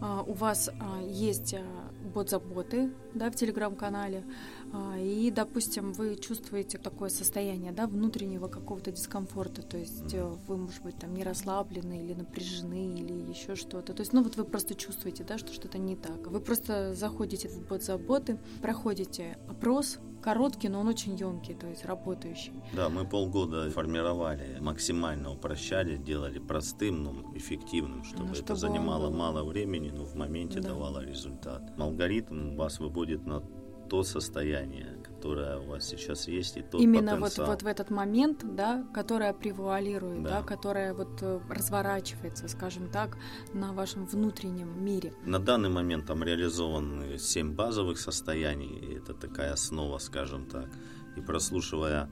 а, 0.00 0.22
у 0.22 0.34
вас 0.34 0.68
а, 0.78 1.00
есть 1.02 1.54
а, 1.54 1.62
бот 2.02 2.30
заботы 2.30 2.92
да, 3.14 3.30
в 3.30 3.34
телеграм-канале, 3.34 4.24
а, 4.72 4.98
и, 4.98 5.30
допустим, 5.30 5.92
вы 5.92 6.16
чувствуете 6.16 6.78
такое 6.78 7.08
состояние 7.08 7.72
да, 7.72 7.86
внутреннего 7.86 8.48
какого-то 8.48 8.92
дискомфорта, 8.92 9.62
то 9.62 9.76
есть 9.76 10.14
э, 10.14 10.24
вы, 10.46 10.56
может 10.56 10.82
быть, 10.82 10.96
там 10.96 11.14
не 11.14 11.22
расслаблены 11.24 12.02
или 12.02 12.14
напряжены 12.14 12.94
или 12.94 13.12
еще 13.30 13.54
что-то. 13.54 13.94
То 13.94 14.00
есть, 14.00 14.12
ну 14.12 14.22
вот 14.22 14.36
вы 14.36 14.44
просто 14.44 14.74
чувствуете, 14.74 15.24
да, 15.24 15.38
что 15.38 15.52
что-то 15.52 15.78
не 15.78 15.96
так. 15.96 16.26
Вы 16.26 16.40
просто 16.40 16.94
заходите 16.94 17.48
в 17.48 17.66
бот 17.66 17.82
заботы, 17.82 18.38
проходите 18.60 19.38
опрос, 19.48 19.98
короткий, 20.22 20.68
но 20.70 20.80
он 20.80 20.88
очень 20.88 21.14
емкий, 21.16 21.54
то 21.54 21.66
есть 21.66 21.84
работающий. 21.84 22.52
Да, 22.72 22.88
мы 22.88 23.04
полгода 23.04 23.70
формировали, 23.70 24.58
максимально 24.60 25.30
упрощали, 25.32 25.96
делали 25.96 26.38
простым, 26.38 27.02
но 27.04 27.12
эффективным, 27.34 28.04
чтобы, 28.04 28.24
Ну, 28.24 28.32
это 28.32 28.36
чтобы 28.36 28.52
он 28.52 28.58
занимало 28.58 29.10
был- 29.10 29.16
мало 29.16 29.44
времени, 29.44 29.90
но 29.90 30.04
в 30.04 30.14
моменте 30.14 30.60
Да. 30.60 30.68
давало 30.68 31.04
результат. 31.04 31.62
Алгоритм 31.78 32.56
вас 32.56 32.78
выводит 32.80 33.26
на 33.26 33.42
то 33.90 34.02
состояние, 34.04 34.86
которое 35.22 35.58
у 35.58 35.66
вас 35.66 35.84
сейчас 35.88 36.26
есть, 36.26 36.56
и 36.56 36.62
тот 36.62 36.80
Именно 36.80 37.12
вот, 37.12 37.20
потенциал. 37.20 37.50
вот 37.50 37.62
в 37.62 37.66
этот 37.66 37.90
момент, 37.90 38.40
да, 38.42 38.84
которое 38.92 39.32
превуалирует, 39.32 40.22
да. 40.24 40.40
Да. 40.40 40.42
которое 40.42 40.94
вот 40.94 41.22
э, 41.22 41.40
разворачивается, 41.48 42.48
скажем 42.48 42.88
так, 42.90 43.16
на 43.54 43.72
вашем 43.72 44.04
внутреннем 44.06 44.84
мире. 44.84 45.12
На 45.24 45.38
данный 45.38 45.68
момент 45.68 46.06
там 46.06 46.24
реализованы 46.24 47.18
7 47.18 47.54
базовых 47.54 47.98
состояний, 48.00 48.96
это 48.96 49.14
такая 49.14 49.52
основа, 49.52 49.98
скажем 49.98 50.46
так. 50.46 50.68
И 51.16 51.20
прослушивая 51.20 52.08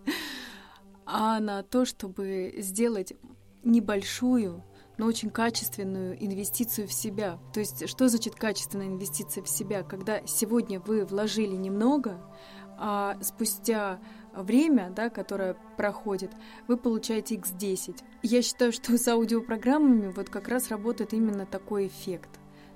а 1.06 1.40
на 1.40 1.64
то, 1.64 1.84
чтобы 1.84 2.54
сделать 2.58 3.14
небольшую, 3.64 4.62
но 4.98 5.06
очень 5.06 5.30
качественную 5.30 6.22
инвестицию 6.22 6.88
в 6.88 6.92
себя. 6.92 7.38
То 7.54 7.60
есть, 7.60 7.88
что 7.88 8.08
значит 8.08 8.34
качественная 8.34 8.88
инвестиция 8.88 9.42
в 9.42 9.48
себя? 9.48 9.82
Когда 9.82 10.20
сегодня 10.26 10.80
вы 10.80 11.04
вложили 11.04 11.56
немного, 11.56 12.20
а 12.76 13.16
спустя 13.22 14.00
время, 14.34 14.90
да, 14.94 15.08
которое 15.08 15.56
проходит, 15.76 16.30
вы 16.68 16.76
получаете 16.76 17.36
x10. 17.36 17.96
Я 18.22 18.42
считаю, 18.42 18.72
что 18.72 18.96
с 18.96 19.08
аудиопрограммами 19.08 20.12
вот 20.12 20.30
как 20.30 20.48
раз 20.48 20.68
работает 20.68 21.12
именно 21.12 21.46
такой 21.46 21.86
эффект. 21.86 22.30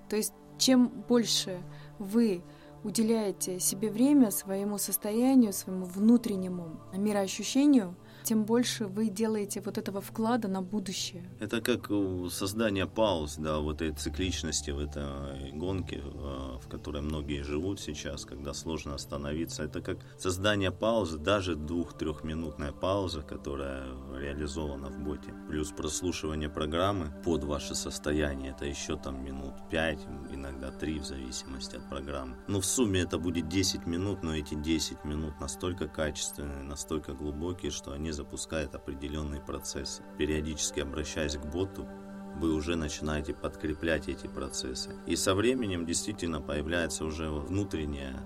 То 0.08 0.16
есть 0.16 0.32
чем 0.58 0.88
больше 0.88 1.60
вы 1.98 2.42
уделяете 2.84 3.60
себе 3.60 3.90
время, 3.90 4.30
своему 4.30 4.78
состоянию, 4.78 5.52
своему 5.52 5.86
внутреннему 5.86 6.80
мироощущению, 6.96 7.94
тем 8.22 8.44
больше 8.44 8.86
вы 8.86 9.08
делаете 9.08 9.60
вот 9.64 9.78
этого 9.78 10.00
вклада 10.00 10.48
на 10.48 10.62
будущее. 10.62 11.24
Это 11.40 11.60
как 11.60 11.90
у 11.90 12.28
создания 12.30 12.86
пауз, 12.86 13.36
да, 13.36 13.58
вот 13.58 13.82
этой 13.82 13.96
цикличности 13.96 14.70
в 14.70 14.78
этой 14.78 15.52
гонке, 15.52 16.02
э, 16.04 16.58
в 16.60 16.68
которой 16.68 17.02
многие 17.02 17.42
живут 17.42 17.80
сейчас, 17.80 18.24
когда 18.24 18.54
сложно 18.54 18.94
остановиться. 18.94 19.64
Это 19.64 19.80
как 19.80 19.98
создание 20.18 20.70
паузы, 20.70 21.18
даже 21.18 21.56
двух-трехминутная 21.56 22.72
пауза, 22.72 23.22
которая 23.22 23.84
реализована 24.18 24.88
в 24.88 24.98
боте. 25.00 25.34
Плюс 25.48 25.70
прослушивание 25.70 26.48
программы 26.48 27.12
под 27.24 27.44
ваше 27.44 27.74
состояние, 27.74 28.52
это 28.52 28.64
еще 28.64 28.96
там 28.96 29.24
минут 29.24 29.54
5, 29.70 29.98
иногда 30.32 30.70
3 30.70 30.98
в 30.98 31.04
зависимости 31.04 31.76
от 31.76 31.88
программы. 31.88 32.36
Но 32.48 32.60
в 32.60 32.64
сумме 32.64 33.00
это 33.00 33.18
будет 33.18 33.48
10 33.48 33.86
минут, 33.86 34.22
но 34.22 34.36
эти 34.36 34.54
10 34.54 35.04
минут 35.04 35.40
настолько 35.40 35.88
качественные, 35.88 36.62
настолько 36.62 37.12
глубокие, 37.12 37.70
что 37.70 37.92
они 37.92 38.11
запускают 38.12 38.74
определенные 38.74 39.40
процессы. 39.40 40.02
Периодически 40.18 40.80
обращаясь 40.80 41.36
к 41.36 41.44
боту, 41.44 41.86
вы 42.36 42.54
уже 42.54 42.76
начинаете 42.76 43.34
подкреплять 43.34 44.08
эти 44.08 44.26
процессы. 44.26 44.96
И 45.06 45.16
со 45.16 45.34
временем 45.34 45.86
действительно 45.86 46.40
появляется 46.40 47.04
уже 47.04 47.28
внутренняя 47.30 48.22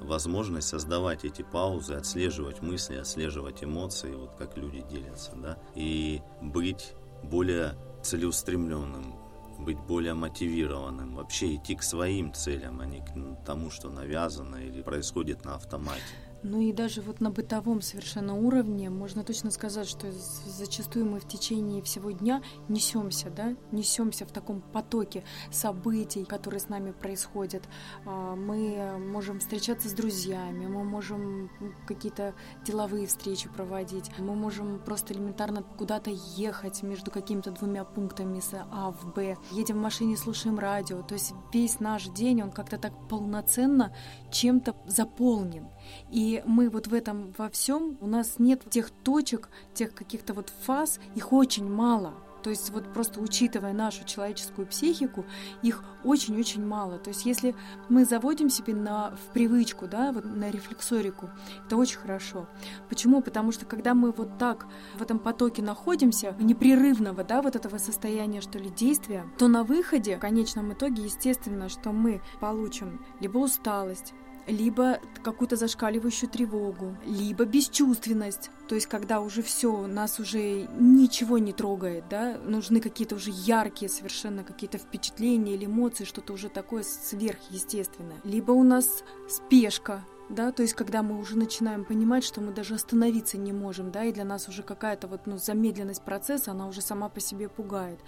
возможность 0.00 0.68
создавать 0.68 1.24
эти 1.24 1.42
паузы, 1.42 1.94
отслеживать 1.94 2.62
мысли, 2.62 2.96
отслеживать 2.96 3.64
эмоции, 3.64 4.14
вот 4.14 4.34
как 4.36 4.56
люди 4.56 4.84
делятся, 4.88 5.32
да, 5.34 5.58
и 5.74 6.22
быть 6.40 6.94
более 7.24 7.74
целеустремленным, 8.02 9.16
быть 9.58 9.78
более 9.78 10.14
мотивированным, 10.14 11.16
вообще 11.16 11.56
идти 11.56 11.74
к 11.74 11.82
своим 11.82 12.32
целям, 12.32 12.80
а 12.80 12.86
не 12.86 13.00
к 13.00 13.44
тому, 13.44 13.70
что 13.70 13.90
навязано 13.90 14.56
или 14.56 14.82
происходит 14.82 15.44
на 15.44 15.56
автомате. 15.56 16.02
Ну 16.42 16.60
и 16.60 16.72
даже 16.72 17.00
вот 17.00 17.20
на 17.20 17.30
бытовом 17.30 17.80
совершенно 17.80 18.36
уровне 18.36 18.90
можно 18.90 19.24
точно 19.24 19.50
сказать, 19.50 19.88
что 19.88 20.12
зачастую 20.46 21.06
мы 21.06 21.18
в 21.18 21.26
течение 21.26 21.82
всего 21.82 22.12
дня 22.12 22.42
несемся, 22.68 23.28
да, 23.30 23.56
несемся 23.72 24.24
в 24.24 24.30
таком 24.30 24.60
потоке 24.60 25.24
событий, 25.50 26.24
которые 26.24 26.60
с 26.60 26.68
нами 26.68 26.92
происходят. 26.92 27.64
А, 28.04 28.36
мы 28.36 28.98
можем 28.98 29.40
встречаться 29.40 29.88
с 29.88 29.92
друзьями, 29.92 30.66
мы 30.66 30.84
можем 30.84 31.50
какие-то 31.86 32.34
деловые 32.64 33.06
встречи 33.08 33.48
проводить, 33.48 34.10
мы 34.18 34.36
можем 34.36 34.78
просто 34.78 35.14
элементарно 35.14 35.62
куда-то 35.62 36.10
ехать 36.36 36.82
между 36.82 37.10
какими-то 37.10 37.50
двумя 37.50 37.84
пунктами 37.84 38.38
с 38.38 38.50
А 38.70 38.92
в 38.92 39.12
Б. 39.12 39.36
Едем 39.50 39.78
в 39.78 39.82
машине, 39.82 40.16
слушаем 40.16 40.58
радио. 40.58 41.02
То 41.02 41.14
есть 41.14 41.34
весь 41.52 41.80
наш 41.80 42.06
день, 42.06 42.42
он 42.42 42.52
как-то 42.52 42.78
так 42.78 42.92
полноценно 43.08 43.92
чем-то 44.30 44.76
заполнен. 44.86 45.68
И 46.10 46.27
мы 46.44 46.68
вот 46.70 46.86
в 46.86 46.94
этом 46.94 47.34
во 47.36 47.48
всем, 47.48 47.96
у 48.00 48.06
нас 48.06 48.38
нет 48.38 48.62
тех 48.70 48.90
точек, 48.90 49.48
тех 49.74 49.94
каких-то 49.94 50.34
вот 50.34 50.52
фаз, 50.64 51.00
их 51.14 51.32
очень 51.32 51.68
мало. 51.68 52.14
То 52.42 52.50
есть 52.50 52.70
вот 52.70 52.92
просто 52.92 53.20
учитывая 53.20 53.72
нашу 53.72 54.04
человеческую 54.04 54.66
психику, 54.66 55.24
их 55.62 55.82
очень-очень 56.04 56.64
мало. 56.64 56.98
То 56.98 57.08
есть 57.10 57.26
если 57.26 57.54
мы 57.88 58.04
заводим 58.04 58.48
себе 58.48 58.74
на, 58.74 59.10
в 59.10 59.32
привычку, 59.32 59.86
да, 59.86 60.12
вот 60.12 60.24
на 60.24 60.50
рефлексорику, 60.50 61.30
это 61.66 61.76
очень 61.76 61.98
хорошо. 61.98 62.46
Почему? 62.88 63.20
Потому 63.22 63.52
что 63.52 63.66
когда 63.66 63.94
мы 63.94 64.12
вот 64.12 64.38
так 64.38 64.66
в 64.96 65.02
этом 65.02 65.18
потоке 65.18 65.62
находимся, 65.62 66.34
непрерывного, 66.38 67.24
да, 67.24 67.42
вот 67.42 67.56
этого 67.56 67.78
состояния, 67.78 68.40
что 68.40 68.58
ли, 68.58 68.70
действия, 68.70 69.24
то 69.36 69.48
на 69.48 69.64
выходе, 69.64 70.16
в 70.16 70.20
конечном 70.20 70.72
итоге, 70.72 71.04
естественно, 71.04 71.68
что 71.68 71.90
мы 71.90 72.22
получим 72.40 73.04
либо 73.20 73.38
усталость, 73.38 74.14
либо 74.48 75.00
какую-то 75.22 75.56
зашкаливающую 75.56 76.28
тревогу, 76.28 76.96
либо 77.04 77.44
бесчувственность, 77.44 78.50
то 78.68 78.74
есть 78.74 78.86
когда 78.86 79.20
уже 79.20 79.42
все, 79.42 79.86
нас 79.86 80.18
уже 80.18 80.68
ничего 80.78 81.38
не 81.38 81.52
трогает, 81.52 82.04
да, 82.08 82.38
нужны 82.38 82.80
какие-то 82.80 83.16
уже 83.16 83.30
яркие 83.32 83.88
совершенно 83.88 84.44
какие-то 84.44 84.78
впечатления 84.78 85.54
или 85.54 85.66
эмоции, 85.66 86.04
что-то 86.04 86.32
уже 86.32 86.48
такое 86.48 86.82
сверхъестественное. 86.82 88.20
Либо 88.24 88.52
у 88.52 88.62
нас 88.62 89.04
спешка, 89.28 90.04
да, 90.28 90.52
то 90.52 90.62
есть 90.62 90.74
когда 90.74 91.02
мы 91.02 91.18
уже 91.18 91.36
начинаем 91.38 91.84
понимать, 91.84 92.22
что 92.22 92.40
мы 92.40 92.52
даже 92.52 92.74
остановиться 92.74 93.38
не 93.38 93.52
можем, 93.52 93.90
да, 93.90 94.04
и 94.04 94.12
для 94.12 94.24
нас 94.24 94.48
уже 94.48 94.62
какая-то 94.62 95.08
вот, 95.08 95.26
ну, 95.26 95.38
замедленность 95.38 96.02
процесса, 96.02 96.50
она 96.50 96.66
уже 96.66 96.82
сама 96.82 97.08
по 97.08 97.20
себе 97.20 97.48
пугает. 97.48 97.98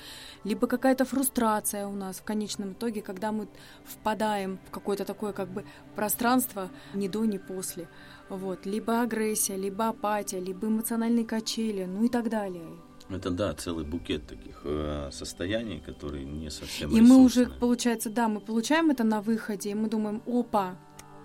Либо 0.45 0.67
какая-то 0.67 1.05
фрустрация 1.05 1.87
у 1.87 1.93
нас 1.93 2.19
в 2.19 2.25
конечном 2.25 2.73
итоге, 2.73 3.01
когда 3.01 3.33
мы 3.33 3.49
впадаем 3.85 4.59
в 4.67 4.71
какое-то 4.71 5.05
такое 5.05 5.33
как 5.33 5.49
бы 5.49 5.65
пространство 5.97 6.71
ни 6.95 7.09
до, 7.09 7.25
ни 7.25 7.39
после. 7.39 7.89
Вот. 8.29 8.67
Либо 8.67 9.01
агрессия, 9.01 9.57
либо 9.57 9.89
апатия, 9.89 10.41
либо 10.41 10.69
эмоциональные 10.69 11.25
качели, 11.25 11.85
ну 11.85 12.05
и 12.05 12.09
так 12.09 12.29
далее. 12.29 12.69
Это 13.09 13.31
да, 13.31 13.53
целый 13.55 13.85
букет 13.85 14.27
таких 14.27 14.61
э, 14.65 15.11
состояний, 15.11 15.81
которые 15.81 16.25
не 16.25 16.49
совсем. 16.49 16.91
И 16.91 17.01
мы 17.01 17.17
уже, 17.17 17.47
получается, 17.47 18.09
да, 18.09 18.29
мы 18.29 18.41
получаем 18.41 18.91
это 18.91 19.03
на 19.03 19.21
выходе, 19.21 19.71
и 19.71 19.75
мы 19.75 19.89
думаем, 19.89 20.23
опа, 20.27 20.77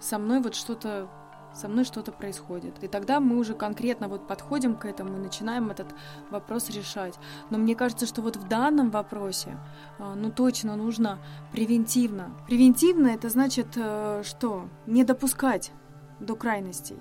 со 0.05 0.19
мной 0.19 0.39
вот 0.41 0.55
что-то 0.55 1.09
со 1.53 1.69
мной 1.69 1.85
что-то 1.85 2.11
происходит. 2.11 2.83
И 2.83 2.87
тогда 2.89 3.21
мы 3.21 3.37
уже 3.37 3.53
конкретно 3.53 4.09
вот 4.09 4.27
подходим 4.27 4.75
к 4.75 4.83
этому 4.83 5.15
и 5.15 5.19
начинаем 5.19 5.71
этот 5.71 5.87
вопрос 6.29 6.69
решать. 6.69 7.17
Но 7.49 7.57
мне 7.57 7.75
кажется, 7.75 8.05
что 8.05 8.21
вот 8.21 8.35
в 8.35 8.45
данном 8.49 8.91
вопросе, 8.91 9.57
а, 9.97 10.15
ну 10.15 10.31
точно 10.31 10.75
нужно 10.75 11.19
превентивно. 11.53 12.35
Превентивно 12.45 13.07
это 13.07 13.29
значит 13.29 13.67
э, 13.77 14.21
что? 14.25 14.67
Не 14.85 15.05
допускать 15.05 15.71
до 16.19 16.35
крайностей. 16.35 16.97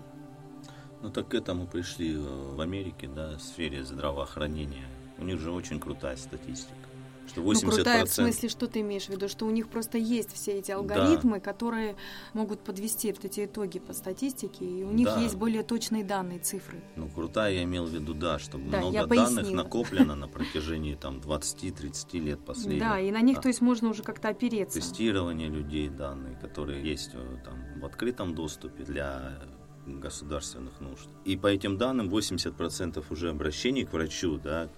Ну 1.03 1.11
так 1.11 1.29
к 1.29 1.35
этому 1.35 1.67
пришли 1.67 2.15
э, 2.15 2.55
в 2.55 2.61
Америке, 2.61 3.11
да, 3.13 3.37
в 3.37 3.43
сфере 3.43 3.83
здравоохранения. 3.83 4.87
У 5.19 5.25
них 5.25 5.41
же 5.41 5.51
очень 5.51 5.81
крутая 5.81 6.17
статистика 6.17 6.84
что 7.27 7.43
80%... 7.43 7.65
Ну, 7.65 7.71
крутая 7.71 8.05
в 8.05 8.13
смысле, 8.13 8.49
что 8.49 8.67
ты 8.67 8.81
имеешь 8.81 9.07
в 9.07 9.09
виду? 9.11 9.29
Что 9.29 9.47
у 9.47 9.51
них 9.51 9.69
просто 9.69 9.99
есть 9.99 10.33
все 10.35 10.53
эти 10.53 10.71
алгоритмы, 10.71 11.35
да. 11.35 11.41
которые 11.41 11.97
могут 12.33 12.61
подвести 12.61 13.13
вот 13.13 13.25
эти 13.25 13.45
итоги 13.45 13.79
по 13.79 13.93
статистике, 13.93 14.65
и 14.65 14.83
у 14.83 14.91
них 14.91 15.07
да. 15.07 15.21
есть 15.21 15.37
более 15.37 15.63
точные 15.63 16.05
данные, 16.05 16.39
цифры. 16.39 16.83
Ну, 16.97 17.09
крутая 17.09 17.55
я 17.55 17.65
имел 17.65 17.87
в 17.87 17.91
виду, 17.91 18.15
да, 18.15 18.39
что 18.39 18.59
да, 18.59 18.81
много 18.81 19.07
данных 19.07 19.51
накоплено 19.51 20.15
на 20.15 20.29
протяжении 20.29 20.95
там 20.95 21.19
20-30 21.19 22.19
лет 22.19 22.45
последних. 22.45 22.81
Да, 22.81 23.01
и 23.01 23.11
на 23.11 23.21
них, 23.21 23.37
да. 23.37 23.43
то 23.43 23.49
есть, 23.49 23.61
можно 23.61 23.89
уже 23.91 24.03
как-то 24.03 24.29
опереться. 24.29 24.81
Тестирование 24.81 25.49
людей, 25.49 25.89
данные, 25.89 26.37
которые 26.37 26.83
есть 26.83 27.11
э, 27.15 27.37
там 27.45 27.81
в 27.81 27.85
открытом 27.85 28.35
доступе 28.35 28.85
для 28.85 29.39
государственных 29.87 30.81
нужд. 30.81 31.09
И 31.25 31.37
по 31.37 31.47
этим 31.47 31.77
данным 31.77 32.09
80% 32.09 33.05
уже 33.11 33.31
обращений 33.31 33.85
к 33.85 33.93
врачу 33.93 34.39
да, 34.39 34.69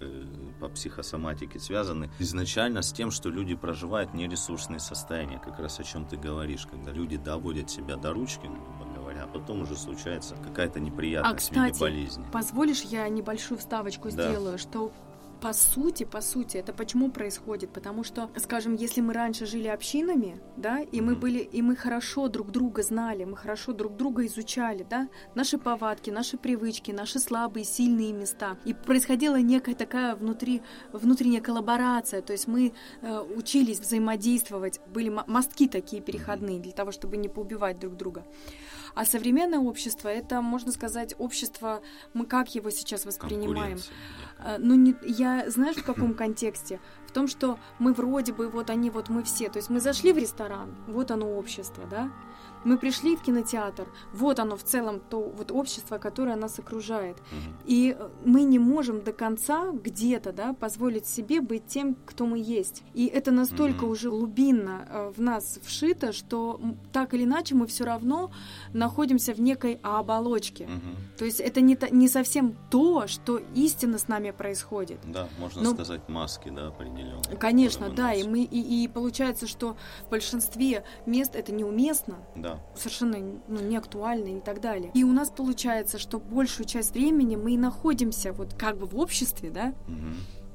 по 0.59 0.69
психосоматике 0.69 1.59
связаны 1.59 2.09
изначально 2.19 2.81
с 2.81 2.91
тем, 2.91 3.11
что 3.11 3.29
люди 3.29 3.55
проживают 3.55 4.13
нересурсные 4.13 4.79
состояния, 4.79 5.39
как 5.39 5.59
раз 5.59 5.79
о 5.79 5.83
чем 5.83 6.05
ты 6.05 6.17
говоришь, 6.17 6.65
когда 6.65 6.91
люди 6.91 7.17
доводят 7.17 7.69
себя 7.69 7.95
до 7.95 8.13
ручки, 8.13 8.47
грубо 8.47 8.93
говоря, 8.95 9.23
а 9.23 9.27
потом 9.27 9.61
уже 9.61 9.75
случается 9.75 10.35
какая-то 10.35 10.79
неприятность 10.79 11.49
а, 11.49 11.51
кстати, 11.51 11.59
в 11.59 11.65
виде 11.65 11.79
болезни. 11.79 12.25
позволишь 12.31 12.81
я 12.81 13.07
небольшую 13.09 13.57
вставочку 13.57 14.11
да. 14.11 14.29
сделаю, 14.29 14.57
что 14.57 14.91
по 15.41 15.53
сути, 15.53 16.03
по 16.03 16.21
сути, 16.21 16.57
это 16.57 16.73
почему 16.73 17.11
происходит? 17.11 17.71
Потому 17.71 18.03
что, 18.03 18.29
скажем, 18.37 18.75
если 18.75 19.01
мы 19.01 19.13
раньше 19.13 19.45
жили 19.45 19.67
общинами, 19.67 20.41
да, 20.55 20.81
и 20.81 21.01
мы 21.01 21.15
были, 21.15 21.39
и 21.39 21.61
мы 21.61 21.75
хорошо 21.75 22.27
друг 22.27 22.51
друга 22.51 22.83
знали, 22.83 23.23
мы 23.23 23.37
хорошо 23.37 23.73
друг 23.73 23.95
друга 23.95 24.25
изучали, 24.25 24.85
да, 24.89 25.09
наши 25.35 25.57
повадки, 25.57 26.09
наши 26.09 26.37
привычки, 26.37 26.91
наши 26.91 27.19
слабые, 27.19 27.63
сильные 27.63 28.13
места, 28.13 28.57
и 28.65 28.73
происходила 28.73 29.39
некая 29.39 29.75
такая 29.75 30.15
внутри, 30.15 30.61
внутренняя 30.91 31.41
коллаборация, 31.41 32.21
то 32.21 32.33
есть 32.33 32.47
мы 32.47 32.73
э, 33.01 33.19
учились 33.35 33.79
взаимодействовать, 33.79 34.81
были 34.87 35.09
мостки 35.27 35.67
такие 35.67 36.01
переходные 36.01 36.59
для 36.59 36.71
того, 36.71 36.91
чтобы 36.91 37.17
не 37.17 37.29
поубивать 37.29 37.79
друг 37.79 37.95
друга. 37.95 38.25
А 38.97 39.05
современное 39.05 39.59
общество, 39.59 40.07
это, 40.07 40.41
можно 40.41 40.71
сказать, 40.71 41.13
общество, 41.19 41.81
мы 42.15 42.25
как 42.25 42.55
его 42.55 42.71
сейчас 42.71 43.05
воспринимаем? 43.05 43.77
Э, 44.39 44.57
ну, 44.59 44.75
не, 44.75 44.95
я, 45.03 45.49
знаешь, 45.49 45.77
в 45.77 45.83
каком 45.83 46.13
контексте? 46.15 46.79
В 47.07 47.11
том, 47.11 47.27
что 47.27 47.57
мы 47.79 47.93
вроде 47.93 48.33
бы, 48.33 48.49
вот 48.49 48.69
они, 48.69 48.89
вот 48.89 49.09
мы 49.09 49.23
все. 49.23 49.49
То 49.49 49.57
есть 49.57 49.69
мы 49.69 49.79
зашли 49.79 50.13
в 50.13 50.17
ресторан, 50.17 50.75
вот 50.87 51.11
оно 51.11 51.37
общество, 51.37 51.83
да? 51.89 52.11
Мы 52.63 52.77
пришли 52.77 53.15
в 53.15 53.21
кинотеатр, 53.21 53.87
вот 54.13 54.39
оно 54.39 54.57
в 54.57 54.63
целом 54.63 54.99
то 54.99 55.19
вот 55.21 55.51
общество, 55.51 55.97
которое 55.97 56.35
нас 56.35 56.59
окружает. 56.59 57.17
Угу. 57.17 57.63
И 57.65 57.95
э, 57.97 58.09
мы 58.25 58.43
не 58.43 58.59
можем 58.59 59.01
до 59.01 59.13
конца 59.13 59.71
где-то, 59.71 60.31
да, 60.31 60.53
позволить 60.53 61.05
себе 61.05 61.41
быть 61.41 61.67
тем, 61.67 61.95
кто 62.05 62.25
мы 62.25 62.39
есть. 62.39 62.83
И 62.93 63.05
это 63.05 63.31
настолько 63.31 63.83
угу. 63.83 63.91
уже 63.91 64.09
глубинно 64.09 64.87
э, 64.89 65.13
в 65.15 65.21
нас 65.21 65.59
вшито, 65.63 66.11
что 66.13 66.59
так 66.91 67.13
или 67.13 67.23
иначе 67.23 67.55
мы 67.55 67.67
все 67.67 67.85
равно 67.85 68.31
находимся 68.73 69.33
в 69.33 69.41
некой 69.41 69.79
оболочке. 69.83 70.65
Угу. 70.65 71.17
То 71.19 71.25
есть 71.25 71.39
это 71.39 71.61
не, 71.61 71.77
не 71.91 72.07
совсем 72.07 72.55
то, 72.69 73.07
что 73.07 73.39
истинно 73.55 73.97
с 73.97 74.07
нами 74.07 74.31
происходит. 74.31 74.99
Да, 75.05 75.27
можно 75.39 75.61
Но... 75.61 75.73
сказать 75.73 76.09
маски, 76.09 76.49
да, 76.49 76.67
определенные. 76.67 77.37
Конечно, 77.37 77.89
да, 77.89 78.13
и 78.13 78.27
мы 78.27 78.41
и, 78.43 78.83
и 78.83 78.87
получается, 78.87 79.47
что 79.47 79.77
в 80.07 80.09
большинстве 80.09 80.83
мест 81.05 81.35
это 81.35 81.51
неуместно. 81.51 82.17
Да 82.35 82.46
совершенно 82.75 83.17
ну, 83.47 83.59
не 83.61 83.77
актуальны 83.77 84.37
и 84.37 84.41
так 84.41 84.61
далее. 84.61 84.91
И 84.93 85.03
у 85.03 85.11
нас 85.11 85.29
получается, 85.29 85.97
что 85.97 86.19
большую 86.19 86.67
часть 86.67 86.93
времени 86.93 87.35
мы 87.35 87.53
и 87.53 87.57
находимся 87.57 88.33
вот 88.33 88.53
как 88.53 88.77
бы 88.77 88.85
в 88.85 88.97
обществе, 88.97 89.49
да? 89.49 89.73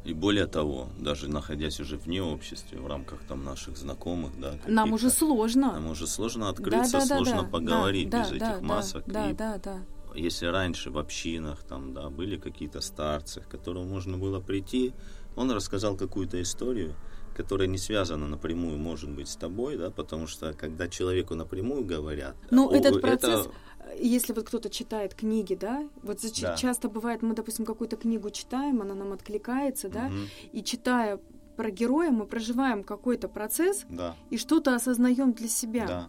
И 0.04 0.14
более 0.14 0.46
того, 0.46 0.88
даже 0.98 1.28
находясь 1.28 1.78
уже 1.78 1.96
вне 1.96 2.22
общества, 2.22 2.76
в 2.76 2.86
рамках 2.88 3.20
там 3.28 3.44
наших 3.44 3.76
знакомых, 3.76 4.32
да, 4.40 4.54
нам 4.66 4.92
уже 4.92 5.10
сложно. 5.10 5.72
Нам 5.74 5.90
уже 5.90 6.08
сложно 6.08 6.48
открыться, 6.48 6.98
да, 6.98 7.06
да, 7.06 7.16
сложно 7.16 7.42
да, 7.42 7.48
поговорить 7.48 8.10
да, 8.10 8.20
без 8.22 8.30
да, 8.30 8.36
этих 8.36 8.46
да, 8.46 8.60
масок. 8.60 9.04
Да, 9.06 9.30
и 9.30 9.32
да, 9.34 9.58
да. 9.62 9.78
Если 10.16 10.46
раньше 10.46 10.90
в 10.90 10.98
общинах 10.98 11.62
там, 11.62 11.94
да, 11.94 12.10
были 12.10 12.36
какие-то 12.36 12.80
старцы, 12.80 13.42
к 13.42 13.48
которым 13.48 13.88
можно 13.88 14.18
было 14.18 14.40
прийти, 14.40 14.92
он 15.36 15.50
рассказал 15.52 15.96
какую-то 15.96 16.42
историю, 16.42 16.94
которая 17.34 17.68
не 17.68 17.78
связана 17.78 18.28
напрямую, 18.28 18.78
может 18.78 19.10
быть, 19.10 19.28
с 19.28 19.36
тобой, 19.36 19.76
да, 19.76 19.90
потому 19.90 20.26
что 20.26 20.52
когда 20.52 20.88
человеку 20.88 21.34
напрямую 21.34 21.84
говорят... 21.84 22.36
Ну, 22.50 22.70
этот 22.70 23.00
процесс... 23.00 23.46
Это 23.46 23.50
если 23.98 24.32
вот 24.32 24.46
кто-то 24.46 24.70
читает 24.70 25.14
книги, 25.14 25.54
да, 25.54 25.88
вот 26.02 26.20
да. 26.40 26.56
часто 26.56 26.88
бывает, 26.88 27.22
мы, 27.22 27.34
допустим, 27.34 27.64
какую-то 27.64 27.96
книгу 27.96 28.30
читаем, 28.30 28.80
она 28.80 28.94
нам 28.94 29.12
откликается, 29.12 29.88
да, 29.88 30.06
угу. 30.06 30.14
и 30.52 30.62
читая 30.62 31.20
про 31.56 31.70
героя, 31.70 32.10
мы 32.10 32.26
проживаем 32.26 32.82
какой-то 32.82 33.28
процесс 33.28 33.84
да. 33.88 34.16
и 34.30 34.38
что-то 34.38 34.74
осознаем 34.74 35.32
для 35.32 35.48
себя. 35.48 35.86
Да. 35.86 36.08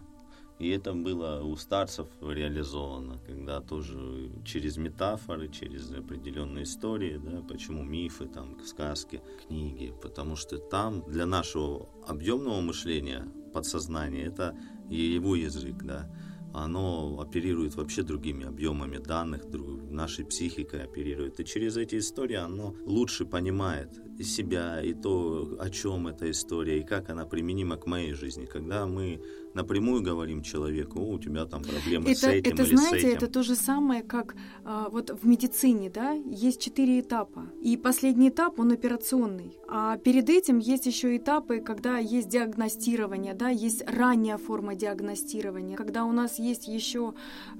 И 0.58 0.68
это 0.68 0.94
было 0.94 1.42
у 1.42 1.56
старцев 1.56 2.06
реализовано, 2.20 3.18
когда 3.26 3.60
тоже 3.60 4.30
через 4.44 4.76
метафоры, 4.76 5.48
через 5.48 5.90
определенные 5.90 6.62
истории, 6.62 7.20
да, 7.22 7.42
почему 7.42 7.82
мифы, 7.82 8.26
там, 8.26 8.58
сказки, 8.64 9.20
книги, 9.46 9.92
потому 10.00 10.36
что 10.36 10.58
там 10.58 11.02
для 11.08 11.26
нашего 11.26 11.88
объемного 12.06 12.60
мышления 12.60 13.26
подсознания 13.52 14.26
это 14.26 14.56
его 14.88 15.34
язык, 15.34 15.82
да, 15.82 16.08
оно 16.54 17.18
оперирует 17.20 17.74
вообще 17.74 18.04
другими 18.04 18.46
объемами 18.46 18.98
данных, 18.98 19.42
нашей 19.90 20.24
психикой 20.24 20.84
оперирует. 20.84 21.40
И 21.40 21.44
через 21.44 21.76
эти 21.76 21.98
истории 21.98 22.36
оно 22.36 22.76
лучше 22.86 23.26
понимает 23.26 23.90
и 24.18 24.22
себя, 24.22 24.80
и 24.80 24.94
то, 24.94 25.56
о 25.58 25.68
чем 25.70 26.06
эта 26.06 26.30
история, 26.30 26.78
и 26.78 26.84
как 26.84 27.10
она 27.10 27.26
применима 27.26 27.76
к 27.76 27.86
моей 27.86 28.12
жизни. 28.12 28.46
Когда 28.46 28.86
мы 28.86 29.20
напрямую 29.54 30.02
говорим 30.02 30.42
человеку, 30.42 31.00
у 31.00 31.18
тебя 31.18 31.46
там 31.46 31.62
проблемы 31.62 32.10
это, 32.10 32.20
с 32.20 32.24
этим 32.24 32.52
это, 32.52 32.62
или 32.64 32.76
знаете, 32.76 33.00
с 33.00 33.04
этим. 33.04 33.16
Это 33.16 33.26
то 33.28 33.42
же 33.42 33.54
самое, 33.54 34.02
как 34.02 34.34
а, 34.64 34.88
вот 34.90 35.10
в 35.10 35.26
медицине, 35.26 35.90
да, 35.90 36.12
есть 36.12 36.60
четыре 36.60 37.00
этапа. 37.00 37.46
И 37.62 37.76
последний 37.76 38.30
этап, 38.30 38.58
он 38.58 38.72
операционный. 38.72 39.56
А 39.68 39.96
перед 39.98 40.28
этим 40.28 40.58
есть 40.58 40.86
еще 40.86 41.16
этапы, 41.16 41.60
когда 41.60 41.98
есть 41.98 42.28
диагностирование, 42.28 43.34
да, 43.34 43.48
есть 43.48 43.84
ранняя 43.86 44.38
форма 44.38 44.74
диагностирования, 44.74 45.76
когда 45.76 46.04
у 46.04 46.12
нас 46.12 46.38
есть 46.38 46.66
еще 46.66 47.14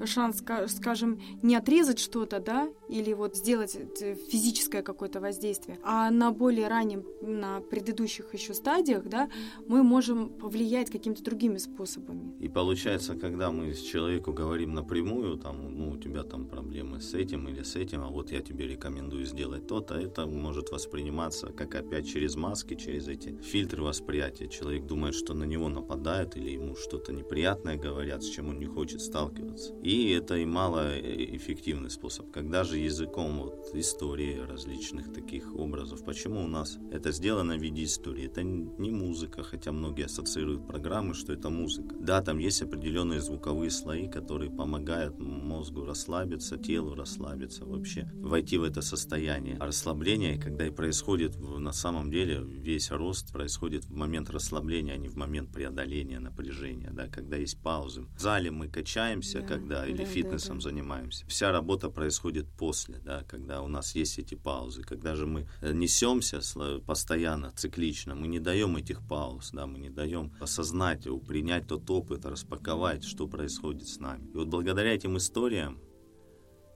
шанс, 0.05 0.43
скажем, 0.67 1.21
не 1.43 1.55
отрезать 1.55 2.01
что-то, 2.01 2.41
да, 2.41 2.69
или 2.89 3.13
вот 3.13 3.37
сделать 3.37 3.77
э, 4.01 4.17
физическое 4.31 4.83
какое-то 4.83 5.21
воздействие, 5.21 5.79
а 5.85 6.11
на 6.11 6.33
более 6.33 6.67
раннем, 6.67 7.05
на 7.23 7.61
предыдущих 7.61 8.35
еще 8.35 8.53
стадиях, 8.53 9.05
да, 9.09 9.29
мы 9.69 9.85
можем 9.85 10.29
повлиять 10.29 10.91
какими-то 10.91 11.23
другими 11.23 11.59
способами 11.59 11.84
способами. 11.87 12.35
И 12.41 12.49
получается, 12.49 13.15
когда 13.15 13.51
мы 13.51 13.75
с 13.75 13.83
человеку 13.83 14.33
говорим 14.33 14.75
напрямую, 14.75 15.37
там, 15.37 15.77
ну, 15.79 15.91
у 15.91 15.97
тебя 15.97 16.23
там 16.23 16.47
проблемы 16.47 17.01
с 17.01 17.15
этим 17.15 17.49
или 17.49 17.63
с 17.63 17.77
этим, 17.77 18.03
а 18.03 18.09
вот 18.09 18.33
я 18.33 18.41
тебе 18.41 18.67
рекомендую 18.67 19.25
сделать 19.27 19.67
то-то, 19.67 19.95
это 19.95 20.27
может 20.27 20.71
восприниматься 20.71 21.49
как 21.49 21.75
опять 21.75 22.09
через 22.09 22.37
маски, 22.37 22.75
через 22.75 23.09
эти 23.09 23.37
фильтры 23.43 23.83
восприятия. 23.83 24.49
Человек 24.49 24.87
думает, 24.87 25.15
что 25.15 25.35
на 25.35 25.45
него 25.45 25.69
нападают 25.69 26.37
или 26.37 26.51
ему 26.51 26.77
что-то 26.77 27.13
неприятное 27.13 27.77
говорят, 27.77 28.23
с 28.23 28.29
чем 28.29 28.49
он 28.49 28.59
не 28.59 28.67
хочет 28.67 29.01
сталкиваться. 29.01 29.75
И 29.83 30.11
это 30.11 30.37
и 30.37 30.45
малоэффективный 30.45 31.91
способ. 31.91 32.31
Когда 32.31 32.65
же 32.65 32.79
языком 32.79 33.43
вот 33.43 33.75
истории 33.75 34.39
различных 34.39 35.13
таких 35.13 35.55
образов, 35.55 36.05
почему 36.05 36.45
у 36.45 36.49
нас 36.49 36.79
это 36.91 37.13
сделано 37.13 37.57
в 37.57 37.63
виде 37.63 37.85
истории? 37.85 38.27
Это 38.27 38.43
не 38.43 38.91
музыка, 38.91 39.43
хотя 39.43 39.73
многие 39.73 40.07
ассоциируют 40.07 40.67
программы, 40.67 41.15
что 41.15 41.33
это 41.33 41.51
музыка 41.51 41.74
музыка. 41.79 41.97
Да, 41.99 42.23
там 42.23 42.39
есть 42.39 42.63
определенные 42.63 43.21
звуковые 43.21 43.71
слои, 43.71 44.09
которые 44.09 44.51
помогают 44.51 45.19
мозгу 45.19 45.85
расслабиться, 45.85 46.57
телу 46.59 46.95
расслабиться, 46.95 47.65
вообще 47.65 48.11
войти 48.15 48.59
в 48.59 48.65
это 48.65 48.83
состояние. 48.83 49.57
Расслабление, 49.59 50.39
когда 50.39 50.67
и 50.67 50.71
происходит 50.71 51.37
на 51.39 51.73
самом 51.73 52.11
деле, 52.11 52.41
весь 52.43 52.91
рост 52.91 53.33
происходит 53.33 53.85
в 53.85 53.95
момент 53.95 54.31
расслабления, 54.31 54.95
а 54.95 54.97
не 54.97 55.09
в 55.09 55.17
момент 55.17 55.53
преодоления 55.53 56.19
напряжения, 56.19 56.91
да, 56.93 57.09
когда 57.09 57.37
есть 57.37 57.59
паузы. 57.59 58.07
В 58.17 58.21
зале 58.21 58.51
мы 58.51 58.69
качаемся, 58.69 59.41
да, 59.41 59.47
когда 59.47 59.87
или 59.87 59.99
да, 59.99 60.05
фитнесом 60.05 60.59
да, 60.59 60.65
да. 60.65 60.71
занимаемся. 60.71 61.27
Вся 61.27 61.53
работа 61.53 61.91
происходит 61.91 62.47
после, 62.59 62.99
да, 62.99 63.25
когда 63.29 63.63
у 63.63 63.69
нас 63.69 63.95
есть 63.95 64.19
эти 64.19 64.35
паузы. 64.35 64.83
Когда 64.83 65.15
же 65.15 65.27
мы 65.27 65.47
э, 65.61 65.73
несемся 65.73 66.41
постоянно, 66.87 67.53
циклично, 67.57 68.15
мы 68.15 68.27
не 68.27 68.41
даем 68.41 68.77
этих 68.77 69.01
пауз, 69.07 69.51
да, 69.53 69.67
мы 69.67 69.79
не 69.79 69.91
даем 69.91 70.33
осознать, 70.41 71.07
принять 71.27 71.64
принять 71.65 71.67
тот 71.67 71.91
опыт, 71.91 72.25
распаковать, 72.25 73.05
что 73.05 73.27
происходит 73.27 73.89
с 73.89 74.01
нами. 74.01 74.31
И 74.33 74.37
вот 74.37 74.49
благодаря 74.49 74.95
этим 74.95 75.17
историям 75.17 75.79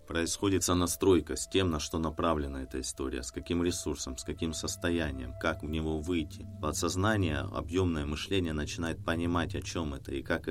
происходит 0.06 0.64
сонастройка 0.64 1.36
с 1.36 1.46
тем, 1.48 1.70
на 1.70 1.80
что 1.80 1.98
направлена 1.98 2.62
эта 2.62 2.80
история, 2.80 3.22
с 3.22 3.30
каким 3.30 3.62
ресурсом, 3.62 4.16
с 4.16 4.24
каким 4.24 4.54
состоянием, 4.54 5.34
как 5.40 5.62
в 5.62 5.68
него 5.68 6.00
выйти. 6.00 6.46
Подсознание, 6.62 7.40
объемное 7.40 8.06
мышление 8.06 8.54
начинает 8.54 9.04
понимать, 9.04 9.54
о 9.54 9.60
чем 9.60 9.94
это 9.94 10.14
и 10.14 10.22
как 10.22 10.48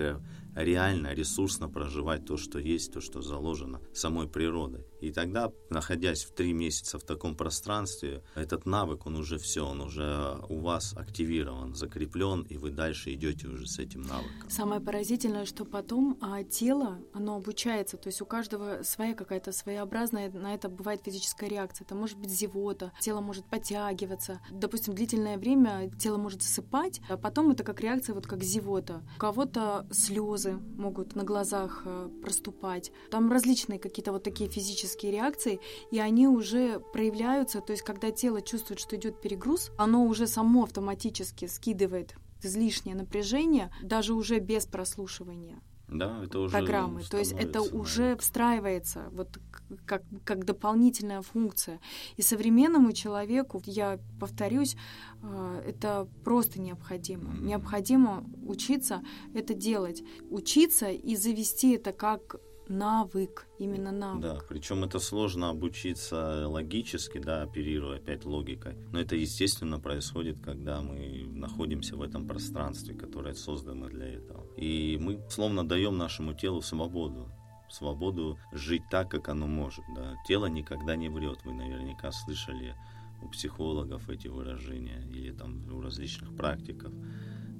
реально, 0.56 1.14
ресурсно 1.14 1.70
проживать 1.70 2.26
то, 2.26 2.38
что 2.38 2.60
есть, 2.60 2.94
то, 2.94 3.02
что 3.02 3.22
заложено 3.22 3.80
самой 3.94 4.28
природой. 4.28 4.86
И 5.02 5.12
тогда, 5.12 5.52
находясь 5.70 6.24
в 6.24 6.32
три 6.34 6.54
месяца 6.54 6.98
в 6.98 7.04
таком 7.04 7.36
пространстве, 7.36 8.24
этот 8.36 8.66
навык, 8.66 9.06
он 9.06 9.16
уже 9.16 9.38
все, 9.38 9.66
он 9.66 9.82
уже 9.82 10.38
у 10.50 10.60
вас 10.60 10.94
активирован, 10.96 11.76
закреплен, 11.76 12.42
и 12.42 12.58
вы 12.58 12.72
дальше 12.72 13.14
идете 13.14 13.48
уже 13.48 13.68
с 13.68 13.80
этим 13.80 14.02
навыком. 14.02 14.50
Самое 14.50 14.82
поразительное, 14.82 15.46
что 15.46 15.66
потом 15.66 16.18
а, 16.22 16.44
тело, 16.44 17.00
оно 17.14 17.36
обучается, 17.36 17.98
то 17.98 18.08
есть 18.08 18.22
у 18.22 18.26
каждого 18.26 18.84
своя 18.84 19.14
какая-то 19.14 19.52
своеобразная, 19.52 20.32
на 20.32 20.54
это 20.54 20.70
бывает 20.70 21.02
физическая 21.04 21.50
реакция. 21.50 21.86
Это 21.86 21.96
может 21.96 22.18
быть 22.18 22.32
зевота, 22.32 22.92
тело 23.00 23.22
может 23.22 23.46
подтягиваться. 23.46 24.42
Допустим, 24.52 24.96
длительное 24.96 25.38
время 25.38 25.92
тело 26.00 26.18
может 26.18 26.42
засыпать, 26.42 27.02
а 27.10 27.18
потом 27.18 27.52
это 27.52 27.64
как 27.64 27.82
реакция, 27.82 28.14
вот 28.16 28.26
как 28.26 28.44
зевота. 28.44 29.04
У 29.16 29.20
кого-то 29.20 29.88
слезы, 29.92 30.54
могут 30.78 31.16
на 31.16 31.24
глазах 31.24 31.84
э, 31.86 32.10
проступать. 32.24 32.92
Там 33.12 33.32
различные 33.32 33.80
какие-то 33.80 34.12
вот 34.12 34.24
такие 34.24 34.50
физические 34.50 34.87
реакции, 34.96 35.60
и 35.92 36.00
они 36.00 36.28
уже 36.28 36.80
проявляются, 36.80 37.62
то 37.62 37.72
есть 37.72 37.84
когда 37.84 38.12
тело 38.12 38.42
чувствует, 38.42 38.80
что 38.80 38.96
идет 38.96 39.22
перегруз, 39.22 39.72
оно 39.78 40.06
уже 40.06 40.28
само 40.28 40.64
автоматически 40.64 41.46
скидывает 41.46 42.16
излишнее 42.42 42.96
напряжение, 42.96 43.72
даже 43.82 44.14
уже 44.14 44.40
без 44.40 44.66
прослушивания. 44.66 45.60
Да, 45.88 46.22
это 46.24 46.40
уже 46.40 46.52
программы. 46.52 47.02
То 47.10 47.18
есть 47.18 47.32
это 47.32 47.62
уже 47.62 48.18
встраивается 48.18 49.10
вот 49.12 49.40
как, 49.86 50.04
как 50.26 50.44
дополнительная 50.44 51.22
функция. 51.22 51.80
И 52.18 52.22
современному 52.22 52.92
человеку, 52.92 53.62
я 53.66 53.98
повторюсь, 54.20 54.76
а, 55.22 55.62
это 55.66 56.08
просто 56.26 56.60
необходимо. 56.60 57.32
Mm-hmm. 57.32 57.44
Необходимо 57.46 58.26
учиться 58.46 59.02
это 59.34 59.54
делать. 59.54 60.04
Учиться 60.30 60.90
и 60.90 61.16
завести 61.16 61.76
это 61.76 61.94
как 61.94 62.36
навык, 62.70 63.48
именно 63.60 63.92
навык. 63.92 64.22
Да, 64.22 64.40
причем 64.48 64.84
это 64.84 65.00
сложно 65.00 65.50
обучиться 65.50 66.48
логически, 66.48 67.18
да, 67.18 67.44
оперируя 67.44 67.98
опять 67.98 68.26
логикой. 68.26 68.76
Но 68.92 69.00
это, 69.00 69.16
естественно, 69.16 69.80
происходит, 69.80 70.40
когда 70.40 70.82
мы 70.82 71.26
находимся 71.28 71.96
в 71.96 72.02
этом 72.02 72.28
пространстве, 72.28 72.96
которое 72.96 73.34
создано 73.34 73.88
для 73.88 74.08
этого. 74.08 74.46
И 74.56 74.98
мы 75.02 75.22
словно 75.30 75.68
даем 75.68 75.98
нашему 75.98 76.34
телу 76.34 76.62
свободу 76.62 77.30
свободу 77.70 78.40
жить 78.54 78.84
так, 78.90 79.10
как 79.10 79.30
оно 79.30 79.48
может. 79.48 79.84
Да. 79.96 80.16
Тело 80.26 80.46
никогда 80.46 80.96
не 80.96 81.10
врет. 81.10 81.40
Вы 81.44 81.54
наверняка 81.54 82.12
слышали 82.12 82.76
у 83.22 83.28
психологов 83.30 84.10
эти 84.10 84.28
выражения 84.28 85.02
или 85.10 85.32
там 85.32 85.64
у 85.74 85.82
различных 85.82 86.36
практиков 86.36 86.94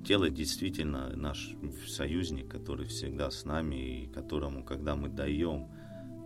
тело 0.08 0.30
действительно 0.30 1.12
наш 1.18 1.54
союзник, 1.86 2.50
который 2.50 2.88
всегда 2.88 3.30
с 3.30 3.44
нами 3.44 4.04
и 4.04 4.08
которому, 4.08 4.64
когда 4.64 4.96
мы 4.96 5.10
даем 5.10 5.68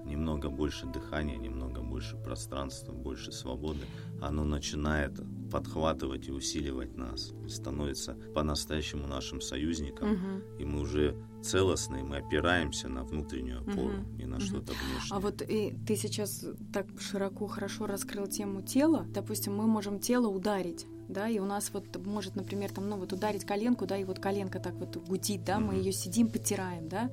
немного 0.06 0.50
больше 0.50 0.86
дыхания, 0.86 1.38
немного 1.38 1.82
больше 1.82 2.16
пространства, 2.18 2.92
больше 2.92 3.32
свободы, 3.32 3.86
оно 4.22 4.44
начинает 4.44 5.20
подхватывать 5.52 6.28
и 6.28 6.32
усиливать 6.32 6.96
нас, 6.96 7.34
становится 7.48 8.14
по-настоящему 8.36 9.08
нашим 9.08 9.42
союзником, 9.42 10.14
угу. 10.14 10.60
и 10.60 10.66
мы 10.66 10.82
уже 10.82 11.16
целостные, 11.44 12.04
мы 12.04 12.18
опираемся 12.18 12.88
на 12.88 13.04
внутреннюю 13.04 13.62
опору, 13.62 14.00
угу. 14.00 14.18
не 14.18 14.26
на 14.26 14.38
угу. 14.38 14.46
что-то 14.46 14.74
внешнее. 14.74 15.12
А 15.12 15.20
вот 15.20 15.42
и 15.42 15.76
ты 15.88 15.96
сейчас 15.96 16.46
так 16.72 16.88
широко, 17.00 17.48
хорошо 17.48 17.88
раскрыл 17.88 18.28
тему 18.28 18.62
тела. 18.62 19.06
Допустим, 19.10 19.56
мы 19.56 19.66
можем 19.66 20.00
тело 20.00 20.28
ударить 20.28 20.86
да, 21.12 21.28
и 21.28 21.40
у 21.40 21.46
нас 21.46 21.72
вот 21.74 21.86
может, 22.06 22.36
например, 22.36 22.72
там, 22.72 22.90
ну 22.90 22.98
вот 22.98 23.14
ударить 23.14 23.46
коленку, 23.46 23.86
да, 23.86 23.98
и 23.98 24.04
вот 24.04 24.20
коленка 24.20 24.60
так 24.60 24.74
вот 24.76 24.98
гудит, 24.98 25.44
да, 25.44 25.60
мы 25.60 25.76
ее 25.76 25.92
сидим, 25.92 26.30
потираем, 26.30 26.88
да, 26.90 27.10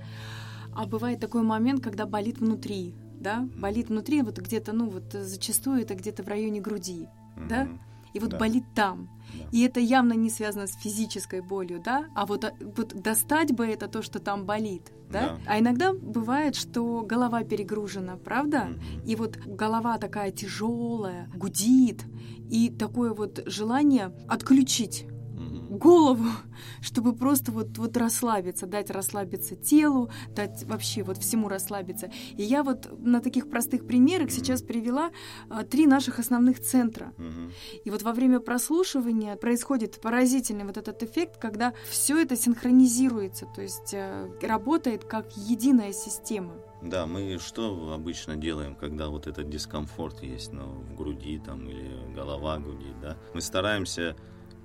а 0.75 0.87
бывает 0.87 1.21
такой 1.21 1.43
момент, 1.43 1.83
когда 1.83 2.07
болит 2.07 2.39
внутри, 2.39 2.95
да, 3.21 3.47
болит 3.57 3.89
внутри, 3.89 4.23
вот 4.23 4.39
где-то, 4.39 4.73
ну 4.73 4.89
вот 4.89 5.13
зачастую 5.13 5.83
это 5.83 5.95
где-то 5.95 6.23
в 6.23 6.29
районе 6.29 6.61
груди, 6.61 7.09
да, 7.49 7.69
и 8.13 8.21
вот 8.21 8.31
да. 8.31 8.39
болит 8.39 8.65
там. 8.75 9.09
Да. 9.33 9.45
И 9.53 9.63
это 9.63 9.81
явно 9.81 10.15
не 10.15 10.31
связано 10.31 10.67
с 10.67 10.75
физической 10.75 11.41
болью, 11.41 11.81
да, 11.85 12.07
а 12.15 12.27
вот, 12.27 12.45
а, 12.45 12.53
вот 12.61 12.95
достать 12.95 13.53
бы 13.53 13.67
это 13.67 13.89
то, 13.89 14.03
что 14.03 14.21
там 14.21 14.47
болит, 14.47 14.93
да? 15.11 15.21
да. 15.21 15.39
А 15.47 15.59
иногда 15.59 15.93
бывает, 15.93 16.55
что 16.55 17.03
голова 17.03 17.43
перегружена, 17.43 18.17
правда? 18.17 18.69
Mm-hmm. 18.69 19.07
И 19.07 19.17
вот 19.17 19.37
голова 19.37 19.99
такая 19.99 20.31
тяжелая, 20.31 21.31
гудит, 21.35 22.05
и 22.51 22.71
такое 22.71 23.13
вот 23.13 23.43
желание 23.47 24.15
отключить 24.29 25.07
голову, 25.69 26.27
чтобы 26.81 27.15
просто 27.15 27.53
вот, 27.53 27.79
вот 27.79 27.97
расслабиться, 27.97 28.67
дать 28.67 28.91
расслабиться 28.91 29.57
телу, 29.57 30.11
дать 30.35 30.65
вообще 30.65 31.03
вот 31.03 31.19
всему 31.19 31.49
расслабиться. 31.49 32.11
И 32.37 32.43
я 32.43 32.63
вот 32.63 32.89
на 32.99 33.21
таких 33.21 33.49
простых 33.51 33.87
примерах 33.87 34.31
сейчас 34.31 34.63
привела 34.63 35.11
а, 35.49 35.65
три 35.65 35.87
наших 35.87 36.19
основных 36.19 36.61
центра. 36.61 37.13
И 37.85 37.91
вот 37.91 38.03
во 38.03 38.13
время 38.13 38.41
прослушивания 38.41 39.37
происходит 39.37 40.01
поразительный 40.01 40.65
вот 40.65 40.77
этот 40.77 41.03
эффект, 41.03 41.39
когда 41.39 41.75
все 41.89 42.21
это 42.21 42.37
синхронизируется, 42.37 43.47
то 43.47 43.63
есть 43.63 43.95
а, 43.95 44.31
работает 44.43 45.05
как 45.05 45.37
единая 45.37 45.93
система. 45.93 46.55
Да, 46.81 47.07
мы 47.07 47.39
что 47.41 47.93
обычно 47.93 48.37
делаем, 48.37 48.77
когда 48.77 49.09
вот 49.09 49.27
этот 49.27 49.51
дискомфорт 49.51 50.23
есть 50.23 50.53
ну, 50.53 50.63
в 50.63 50.95
груди 50.95 51.41
там 51.45 51.69
или 51.69 52.15
голова 52.15 52.59
гудит, 52.59 53.01
да? 53.01 53.17
Мы 53.35 53.41
стараемся 53.41 54.17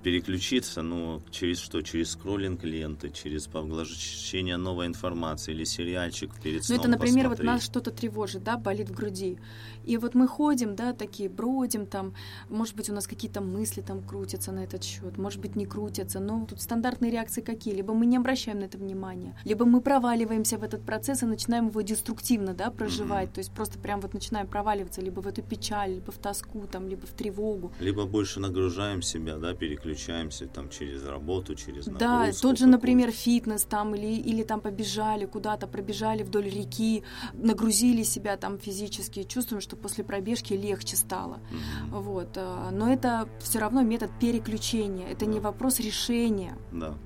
переключиться, 0.04 0.82
ну, 0.82 1.22
через 1.32 1.60
что? 1.60 1.82
Через 1.82 2.12
скроллинг 2.12 2.64
ленты, 2.64 3.10
через 3.10 3.48
поглощение 3.48 4.58
новой 4.58 4.88
информации 4.88 5.54
или 5.54 5.64
сериальчик 5.64 6.30
перед 6.44 6.64
сном 6.64 6.78
Ну, 6.78 6.82
это, 6.84 6.92
например, 6.92 7.30
посмотреть. 7.30 7.48
вот 7.48 7.54
нас 7.54 7.64
что-то 7.64 7.92
тревожит, 7.92 8.44
да, 8.44 8.58
болит 8.58 8.90
в 8.90 8.94
груди. 8.94 9.38
И 9.86 9.98
вот 9.98 10.14
мы 10.16 10.28
ходим, 10.28 10.76
да, 10.76 10.94
такие, 10.94 11.30
бродим 11.30 11.86
там, 11.86 12.14
может 12.50 12.76
быть, 12.76 12.90
у 12.90 12.94
нас 12.94 13.08
какие-то 13.08 13.42
мысли 13.42 13.82
там 13.82 14.02
крутятся 14.02 14.52
на 14.52 14.64
этот 14.64 14.84
счет, 14.84 15.18
может 15.18 15.40
быть, 15.42 15.56
не 15.56 15.66
крутятся, 15.66 16.20
но 16.20 16.46
тут 16.46 16.62
стандартные 16.62 17.12
реакции 17.12 17.42
какие? 17.42 17.74
Либо 17.74 17.94
мы 17.94 18.06
не 18.06 18.18
обращаем 18.18 18.60
на 18.60 18.66
это 18.66 18.78
внимания, 18.78 19.36
либо 19.46 19.66
мы 19.66 19.82
проваливаемся 19.82 20.58
в 20.58 20.64
этот 20.64 20.84
процесс 20.86 21.24
и 21.24 21.26
начинаем 21.26 21.68
его 21.68 21.82
деструктивно, 21.82 22.54
да, 22.54 22.70
проживать, 22.72 23.28
Мгм. 23.28 23.34
то 23.34 23.40
есть 23.40 23.52
просто 23.52 23.80
прям 23.80 24.00
вот 24.02 24.14
начинаем 24.14 24.48
проваливаться 24.48 25.02
либо 25.02 25.20
в 25.22 25.28
эту 25.28 25.42
печаль, 25.42 25.96
либо 25.96 26.12
в 26.12 26.18
тоску, 26.18 26.66
там, 26.72 26.88
либо 26.88 27.06
в 27.06 27.12
тревогу. 27.12 27.72
Либо 27.80 28.06
больше 28.06 28.40
нагружаем 28.40 29.02
себя, 29.02 29.38
да, 29.38 29.54
переключаемся 29.94 30.48
там 30.48 30.70
через 30.70 31.06
работу, 31.06 31.56
через 31.56 31.88
нагрузку. 31.88 32.00
Да, 32.00 32.32
тот 32.42 32.58
же, 32.58 32.66
например, 32.68 33.12
фитнес 33.12 33.64
там, 33.64 33.96
или, 33.96 34.08
или 34.30 34.44
там 34.44 34.62
побежали 34.62 35.26
куда-то, 35.26 35.68
пробежали 35.68 36.24
вдоль 36.24 36.50
реки, 36.50 37.04
нагрузили 37.34 38.04
себя 38.04 38.38
там 38.38 38.58
физически, 38.58 39.24
чувствуем, 39.24 39.62
что 39.62 39.76
после 39.76 40.04
пробежки 40.04 40.54
легче 40.54 40.96
стало. 40.96 41.40
Мгм. 41.52 42.02
Вот. 42.02 42.38
а, 42.38 42.72
Но 42.72 42.92
это 42.92 43.28
все 43.40 43.60
равно 43.60 43.82
метод 43.84 44.10
переключения, 44.20 45.08
это 45.08 45.26
не 45.26 45.40
Да. 45.40 45.50
вопрос 45.50 45.80
решения. 45.80 46.58
Да. 46.72 46.98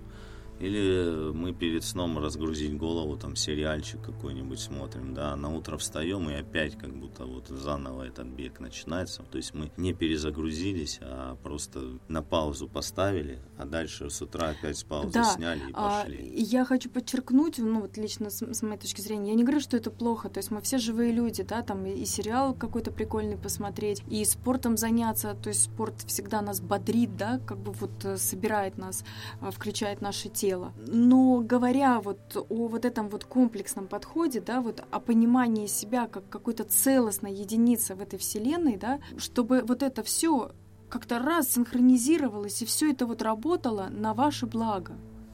Или 0.60 1.32
мы 1.34 1.54
перед 1.54 1.84
сном 1.84 2.18
разгрузить 2.18 2.76
голову, 2.78 3.16
там 3.18 3.36
сериальчик 3.36 4.02
какой-нибудь 4.02 4.60
смотрим, 4.60 5.14
да, 5.14 5.34
а 5.34 5.36
на 5.36 5.54
утро 5.56 5.78
встаем 5.78 6.30
и 6.30 6.34
опять 6.34 6.78
как 6.78 6.96
будто 6.96 7.26
вот 7.26 7.48
заново 7.48 8.04
этот 8.04 8.28
бег 8.28 8.60
начинается. 8.60 9.24
То 9.24 9.38
есть 9.38 9.54
мы 9.54 9.72
не 9.78 9.94
перезагрузились, 9.94 11.00
а 11.02 11.36
просто 11.44 12.00
на 12.08 12.22
паузу 12.24 12.68
поставили, 12.68 13.40
а 13.58 13.66
дальше 13.66 14.10
с 14.10 14.22
утра 14.22 14.50
опять 14.50 14.78
с 14.78 14.84
паузы 14.84 15.12
Да, 15.14 15.24
сняли 15.26 15.60
и 15.70 15.72
А, 15.74 16.02
пошли. 16.02 16.18
и 16.18 16.44
я 16.44 16.66
хочу 16.66 16.90
подчеркнуть, 16.90 17.58
ну 17.60 17.82
вот 17.82 17.98
лично 17.98 18.30
с, 18.30 18.42
с 18.42 18.62
моей 18.62 18.78
точки 18.78 19.02
зрения, 19.02 19.30
я 19.30 19.36
не 19.36 19.44
говорю, 19.44 19.60
что 19.60 19.78
это 19.78 19.92
плохо, 19.92 20.30
то 20.30 20.40
есть 20.40 20.52
мы 20.52 20.62
все 20.62 20.78
живые 20.78 21.12
люди, 21.12 21.44
да, 21.44 21.62
там 21.62 21.86
и, 21.86 21.92
и 21.92 22.06
сериал 22.06 22.54
какой-то 22.54 22.92
прикольный 22.92 23.38
посмотреть, 23.38 24.02
и 24.10 24.26
спортом 24.26 24.78
заняться, 24.78 25.36
то 25.36 25.50
есть 25.50 25.64
спорт 25.66 25.96
всегда 26.08 26.42
нас 26.42 26.60
бодрит, 26.62 27.16
да, 27.16 27.40
как 27.46 27.58
бы 27.60 27.72
вот 27.74 27.92
э, 28.06 28.18
собирает 28.18 28.78
нас, 28.78 29.04
а, 29.40 29.52
включает 29.52 30.02
наше 30.02 30.30
тело. 30.48 30.74
Но 30.88 31.42
говоря 31.42 32.00
вот 32.00 32.20
о 32.50 32.68
вот 32.68 32.86
этом 32.86 33.10
вот 33.10 33.26
комплексном 33.26 33.88
подходе, 33.88 34.40
да, 34.40 34.62
вот 34.62 34.84
о 34.92 35.00
понимании 35.00 35.68
себя 35.68 36.08
как 36.08 36.30
какой-то 36.30 36.64
целостной 36.64 37.34
единицы 37.34 37.96
в 37.96 38.02
этой 38.02 38.18
вселенной, 38.18 38.78
да, 38.78 39.00
чтобы 39.18 39.62
вот 39.68 39.84
это 39.84 40.04
все 40.04 40.52
как-то 40.90 41.20
раз 41.20 41.50
синхронизировалось 41.50 42.62
и 42.62 42.66
все 42.66 42.92
это 42.92 43.06
вот 43.06 43.22
работало 43.22 43.90
на 43.92 44.14
ваше 44.14 44.46
благо. 44.46 44.94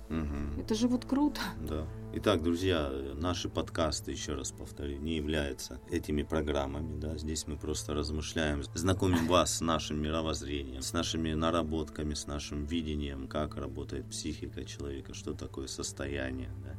Мгм. 0.10 0.60
Это 0.60 0.76
же 0.76 0.88
вот 0.88 1.06
круто. 1.06 1.41
Да. 1.69 1.86
Итак, 2.15 2.43
друзья, 2.43 2.91
наши 3.15 3.49
подкасты, 3.49 4.12
еще 4.12 4.36
раз 4.36 4.52
повторю, 4.52 4.99
не 4.99 5.15
являются 5.15 5.80
этими 5.89 6.21
программами. 6.21 6.99
Да? 6.99 7.17
Здесь 7.17 7.47
мы 7.47 7.58
просто 7.58 7.95
размышляем, 7.95 8.62
знакомим 8.76 9.26
вас 9.28 9.58
с 9.58 9.62
нашим 9.62 9.99
мировоззрением, 9.99 10.84
с 10.84 10.93
нашими 10.93 11.34
наработками, 11.34 12.13
с 12.13 12.28
нашим 12.28 12.65
видением, 12.65 13.28
как 13.28 13.56
работает 13.58 14.08
психика 14.12 14.63
человека, 14.63 15.15
что 15.15 15.34
такое 15.34 15.65
состояние, 15.65 16.52
да? 16.63 16.76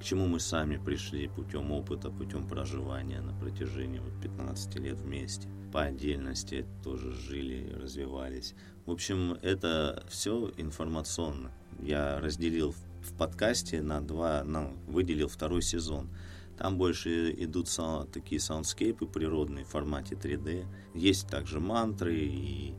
к 0.00 0.04
чему 0.04 0.26
мы 0.26 0.40
сами 0.40 0.78
пришли 0.78 1.28
путем 1.28 1.70
опыта, 1.70 2.10
путем 2.10 2.48
проживания 2.48 3.20
на 3.20 3.34
протяжении 3.34 3.98
вот 3.98 4.18
15 4.22 4.74
лет 4.76 4.96
вместе. 5.02 5.48
По 5.70 5.82
отдельности 5.82 6.64
тоже 6.82 7.12
жили, 7.12 7.74
развивались. 7.74 8.54
В 8.86 8.90
общем, 8.90 9.36
это 9.42 10.02
все 10.08 10.50
информационно. 10.56 11.52
Я 11.78 12.20
разделил 12.20 12.72
в 12.72 12.87
подкасте 13.16 13.82
на 13.82 14.00
два, 14.00 14.42
ну, 14.44 14.76
выделил 14.86 15.28
второй 15.28 15.62
сезон. 15.62 16.08
Там 16.56 16.76
больше 16.76 17.30
идут 17.32 17.68
такие 18.12 18.40
саундскейпы 18.40 19.06
природные 19.06 19.64
в 19.64 19.68
формате 19.68 20.16
3D. 20.16 20.66
Есть 20.94 21.28
также 21.28 21.60
мантры 21.60 22.16
и 22.16 22.74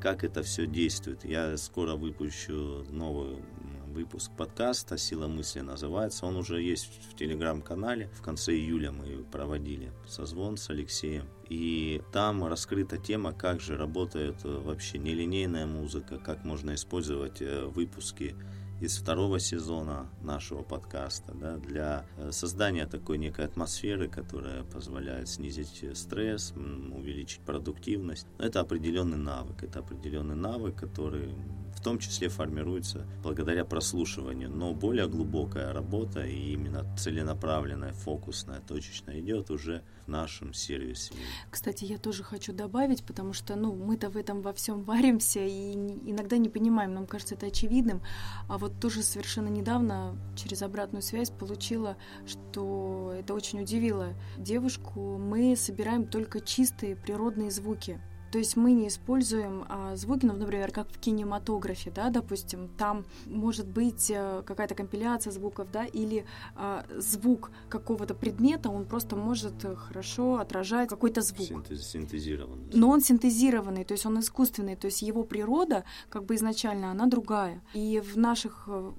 как 0.00 0.24
это 0.24 0.42
все 0.42 0.66
действует. 0.66 1.24
Я 1.24 1.56
скоро 1.56 1.94
выпущу 1.94 2.86
новый 2.90 3.42
выпуск 3.88 4.30
подкаста 4.36 4.96
«Сила 4.96 5.26
мысли» 5.26 5.60
называется. 5.60 6.24
Он 6.26 6.36
уже 6.36 6.62
есть 6.62 6.88
в 7.10 7.16
телеграм-канале. 7.16 8.08
В 8.14 8.22
конце 8.22 8.52
июля 8.52 8.92
мы 8.92 9.24
проводили 9.24 9.92
созвон 10.06 10.56
с 10.56 10.70
Алексеем. 10.70 11.26
И 11.48 12.00
там 12.12 12.44
раскрыта 12.44 12.96
тема, 12.98 13.32
как 13.32 13.60
же 13.60 13.76
работает 13.76 14.36
э, 14.44 14.48
вообще 14.48 14.98
нелинейная 14.98 15.66
музыка, 15.66 16.18
как 16.18 16.44
можно 16.44 16.74
использовать 16.74 17.42
э, 17.42 17.64
выпуски 17.64 18.36
из 18.80 18.96
второго 18.96 19.40
сезона 19.40 20.06
нашего 20.22 20.62
подкаста 20.62 21.34
да, 21.34 21.56
для 21.56 22.04
э, 22.16 22.30
создания 22.30 22.86
такой 22.86 23.18
некой 23.18 23.44
атмосферы, 23.44 24.08
которая 24.08 24.62
позволяет 24.62 25.28
снизить 25.28 25.82
э, 25.82 25.94
стресс, 25.94 26.52
увеличить 26.52 27.40
продуктивность. 27.40 28.26
Но 28.38 28.44
это 28.44 28.60
определенный 28.60 29.18
навык, 29.18 29.64
это 29.64 29.80
определенный 29.80 30.36
навык, 30.36 30.76
который 30.76 31.34
в 31.78 31.80
том 31.80 32.00
числе 32.00 32.28
формируется 32.28 33.06
благодаря 33.22 33.64
прослушиванию. 33.64 34.50
Но 34.50 34.74
более 34.74 35.08
глубокая 35.08 35.72
работа 35.72 36.24
и 36.24 36.52
именно 36.52 36.84
целенаправленная, 36.96 37.92
фокусная, 37.92 38.60
точечная 38.60 39.20
идет 39.20 39.50
уже 39.50 39.84
в 40.04 40.08
нашем 40.08 40.52
сервисе. 40.52 41.14
Кстати, 41.50 41.84
я 41.84 41.98
тоже 41.98 42.24
хочу 42.24 42.52
добавить, 42.52 43.04
потому 43.04 43.32
что, 43.32 43.54
ну, 43.54 43.76
мы-то 43.76 44.10
в 44.10 44.16
этом 44.16 44.42
во 44.42 44.52
всем 44.52 44.82
варимся 44.82 45.38
и 45.40 45.74
иногда 45.74 46.36
не 46.36 46.48
понимаем, 46.48 46.94
нам 46.94 47.06
кажется 47.06 47.36
это 47.36 47.46
очевидным. 47.46 48.02
А 48.48 48.58
вот 48.58 48.80
тоже 48.80 49.04
совершенно 49.04 49.48
недавно 49.48 50.16
через 50.34 50.62
обратную 50.62 51.02
связь 51.02 51.30
получила, 51.30 51.96
что 52.26 53.14
это 53.16 53.34
очень 53.34 53.62
удивило 53.62 54.14
девушку. 54.36 55.16
Мы 55.16 55.54
собираем 55.54 56.06
только 56.06 56.40
чистые 56.40 56.96
природные 56.96 57.52
звуки. 57.52 58.00
То 58.30 58.38
есть 58.38 58.56
мы 58.56 58.72
не 58.72 58.88
используем 58.88 59.64
а, 59.68 59.96
звуки, 59.96 60.26
ну, 60.26 60.34
например, 60.34 60.70
как 60.70 60.88
в 60.90 60.98
кинематографе, 60.98 61.90
да, 61.90 62.10
допустим, 62.10 62.68
там 62.76 63.04
может 63.26 63.66
быть 63.66 64.10
э, 64.10 64.42
какая-то 64.44 64.74
компиляция 64.74 65.32
звуков, 65.32 65.70
да, 65.72 65.84
или 65.86 66.26
а, 66.54 66.84
звук 66.96 67.50
какого-то 67.68 68.14
предмета, 68.14 68.68
он 68.68 68.84
просто 68.84 69.16
может 69.16 69.64
э, 69.64 69.74
хорошо 69.74 70.38
отражать 70.38 70.88
какой-то 70.88 71.22
звук. 71.22 71.48
Синтез- 71.48 71.82
синтезированный. 71.82 72.70
Но 72.72 72.90
он 72.90 73.00
синтезированный, 73.00 73.84
то 73.84 73.92
есть 73.92 74.04
он 74.04 74.18
искусственный, 74.20 74.76
то 74.76 74.86
есть 74.86 75.02
его 75.02 75.24
природа, 75.24 75.84
как 76.10 76.24
бы 76.24 76.34
изначально, 76.34 76.90
она 76.90 77.06
другая. 77.06 77.62
И 77.72 78.00
в 78.00 78.18
наших 78.18 78.64
э, 78.66 78.92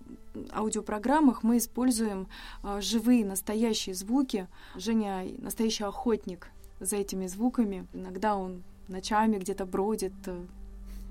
аудиопрограммах 0.53 1.43
мы 1.43 1.57
используем 1.57 2.27
э, 2.63 2.81
живые, 2.81 3.25
настоящие 3.25 3.93
звуки. 3.93 4.47
Женя 4.75 5.25
настоящий 5.37 5.83
охотник 5.83 6.47
за 6.79 6.95
этими 6.95 7.27
звуками. 7.27 7.87
Иногда 7.93 8.35
он 8.35 8.63
ночами 8.89 9.37
где-то 9.37 9.65
бродит, 9.65 10.13
э, 10.25 10.45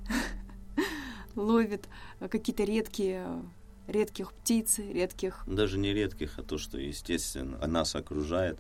ловит 1.35 1.89
какие-то 2.31 2.65
редкие 2.65 3.43
редких 3.89 4.33
птиц, 4.33 4.79
редких 4.79 5.43
Даже 5.47 5.79
не 5.79 5.93
редких, 5.93 6.39
а 6.39 6.43
то, 6.43 6.59
что, 6.59 6.79
естественно, 6.79 7.67
нас 7.67 7.97
окружает. 7.97 8.59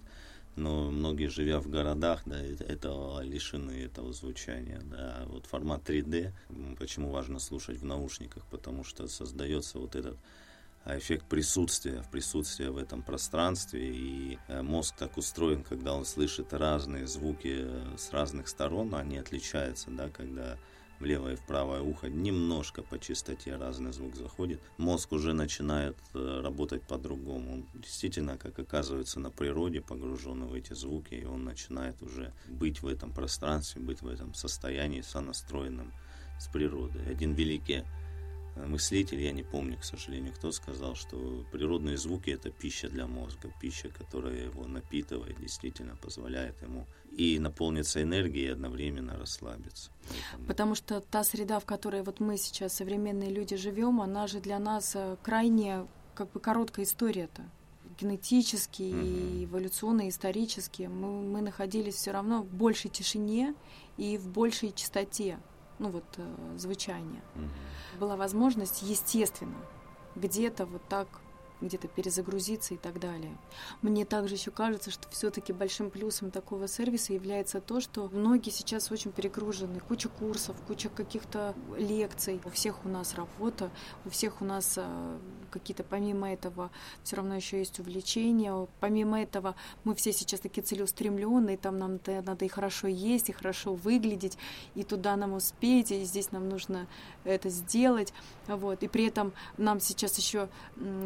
Но 0.56 0.90
многие, 0.90 1.28
живя 1.28 1.60
в 1.60 1.68
городах, 1.68 2.22
да, 2.26 2.40
этого 2.40 3.22
лишены 3.22 3.72
этого 3.72 4.12
звучания. 4.12 4.80
Да. 4.90 5.22
Вот 5.26 5.46
формат 5.46 5.88
3D, 5.88 6.32
м, 6.48 6.74
почему 6.76 7.10
важно 7.10 7.38
слушать 7.38 7.80
в 7.80 7.84
наушниках, 7.84 8.44
потому 8.50 8.82
что 8.82 9.06
создается 9.06 9.78
вот 9.78 9.94
этот 9.94 10.16
а, 10.16 10.18
эффект 10.86 11.26
присутствия, 11.26 12.02
в 12.02 12.10
присутствии 12.10 12.66
в 12.66 12.76
этом 12.76 13.02
пространстве. 13.02 13.90
И 13.90 14.38
э, 14.48 14.62
мозг 14.62 14.94
так 14.96 15.16
устроен, 15.16 15.62
когда 15.62 15.94
он 15.94 16.04
слышит 16.04 16.52
разные 16.52 17.06
звуки 17.06 17.58
э, 17.60 17.96
с 17.96 18.12
разных 18.12 18.48
сторон, 18.48 18.94
они 18.94 19.18
отличаются, 19.18 19.90
да, 19.90 20.08
когда 20.08 20.56
в 21.00 21.04
левое 21.04 21.34
и 21.34 21.36
в 21.36 21.42
правое 21.42 21.80
ухо 21.80 22.08
немножко 22.08 22.82
по 22.82 22.98
частоте 22.98 23.56
разный 23.56 23.92
звук 23.92 24.16
заходит, 24.16 24.60
мозг 24.78 25.12
уже 25.12 25.32
начинает 25.32 25.96
э, 26.14 26.40
работать 26.42 26.82
по-другому. 26.82 27.54
Он 27.54 27.66
действительно, 27.74 28.36
как 28.36 28.58
оказывается, 28.58 29.20
на 29.20 29.30
природе 29.30 29.80
погружен 29.80 30.46
в 30.46 30.54
эти 30.54 30.72
звуки, 30.72 31.14
и 31.14 31.24
он 31.24 31.44
начинает 31.44 32.00
уже 32.02 32.32
быть 32.48 32.82
в 32.82 32.88
этом 32.88 33.12
пространстве, 33.12 33.82
быть 33.82 34.02
в 34.02 34.08
этом 34.08 34.34
состоянии 34.34 35.00
сонастроенным 35.00 35.92
с 36.40 36.48
природой. 36.48 37.08
Один 37.08 37.32
великий 37.32 37.84
мыслитель, 38.66 39.20
я 39.20 39.32
не 39.32 39.42
помню, 39.42 39.78
к 39.78 39.84
сожалению, 39.84 40.32
кто 40.34 40.50
сказал, 40.52 40.94
что 40.94 41.44
природные 41.52 41.96
звуки 41.96 42.30
это 42.30 42.50
пища 42.50 42.88
для 42.88 43.06
мозга, 43.06 43.52
пища, 43.60 43.88
которая 43.88 44.44
его 44.44 44.66
напитывает, 44.66 45.38
действительно 45.40 45.96
позволяет 45.96 46.60
ему 46.62 46.86
и 47.16 47.38
наполниться 47.38 48.02
энергией, 48.02 48.46
и 48.46 48.50
одновременно 48.52 49.16
расслабиться. 49.18 49.90
Поэтому- 50.08 50.46
Потому 50.46 50.74
что 50.74 51.00
та 51.00 51.24
среда, 51.24 51.58
в 51.60 51.64
которой 51.64 52.02
вот 52.02 52.20
мы 52.20 52.36
сейчас, 52.38 52.72
современные 52.74 53.30
люди, 53.30 53.56
живем, 53.56 54.00
она 54.00 54.26
же 54.26 54.40
для 54.40 54.58
нас 54.58 54.94
э, 54.96 55.16
крайне 55.22 55.86
как 56.14 56.30
бы 56.32 56.40
короткая 56.40 56.84
история-то. 56.84 57.48
Генетически, 58.00 58.82
и 58.82 58.94
Мгм. 58.94 59.44
эволюционно, 59.44 60.08
исторически. 60.08 60.82
Мы, 60.82 61.22
мы 61.22 61.40
находились 61.40 61.94
все 61.96 62.12
равно 62.12 62.42
в 62.42 62.46
большей 62.50 62.90
тишине 62.90 63.54
и 63.96 64.16
в 64.18 64.28
большей 64.28 64.72
чистоте. 64.72 65.38
Ну 65.78 65.90
вот 65.90 66.04
э, 66.16 66.56
звучания. 66.56 67.22
Угу. 67.34 68.00
Была 68.00 68.16
возможность, 68.16 68.82
естественно, 68.82 69.56
где-то 70.16 70.66
вот 70.66 70.82
так 70.88 71.08
где-то 71.60 71.88
перезагрузиться 71.88 72.74
и 72.74 72.76
так 72.76 73.00
далее. 73.00 73.36
Мне 73.82 74.04
также 74.04 74.34
еще 74.34 74.50
кажется, 74.50 74.90
что 74.90 75.08
все-таки 75.10 75.52
большим 75.52 75.90
плюсом 75.90 76.30
такого 76.30 76.68
сервиса 76.68 77.12
является 77.12 77.60
то, 77.60 77.80
что 77.80 78.08
многие 78.12 78.50
сейчас 78.50 78.90
очень 78.90 79.12
перегружены. 79.12 79.80
Куча 79.80 80.08
курсов, 80.08 80.56
куча 80.66 80.88
каких-то 80.88 81.54
лекций. 81.76 82.40
У 82.44 82.50
всех 82.50 82.84
у 82.84 82.88
нас 82.88 83.14
работа, 83.14 83.70
у 84.04 84.10
всех 84.10 84.40
у 84.40 84.44
нас 84.44 84.74
а, 84.76 85.18
какие-то, 85.50 85.84
помимо 85.84 86.32
этого, 86.32 86.70
все 87.02 87.16
равно 87.16 87.34
еще 87.36 87.58
есть 87.58 87.80
увлечения. 87.80 88.66
Помимо 88.80 89.20
этого, 89.20 89.54
мы 89.84 89.94
все 89.94 90.12
сейчас 90.12 90.40
такие 90.40 90.62
целеустремленные, 90.62 91.56
там 91.56 91.78
нам 91.78 91.98
надо 92.06 92.44
и 92.44 92.48
хорошо 92.48 92.88
есть, 92.88 93.28
и 93.28 93.32
хорошо 93.32 93.74
выглядеть, 93.74 94.38
и 94.74 94.84
туда 94.84 95.16
нам 95.16 95.34
успеть, 95.34 95.90
и 95.90 96.04
здесь 96.04 96.32
нам 96.32 96.48
нужно 96.48 96.86
это 97.24 97.48
сделать. 97.48 98.12
Вот. 98.46 98.82
И 98.82 98.88
при 98.88 99.06
этом 99.06 99.32
нам 99.56 99.80
сейчас 99.80 100.16
еще 100.18 100.48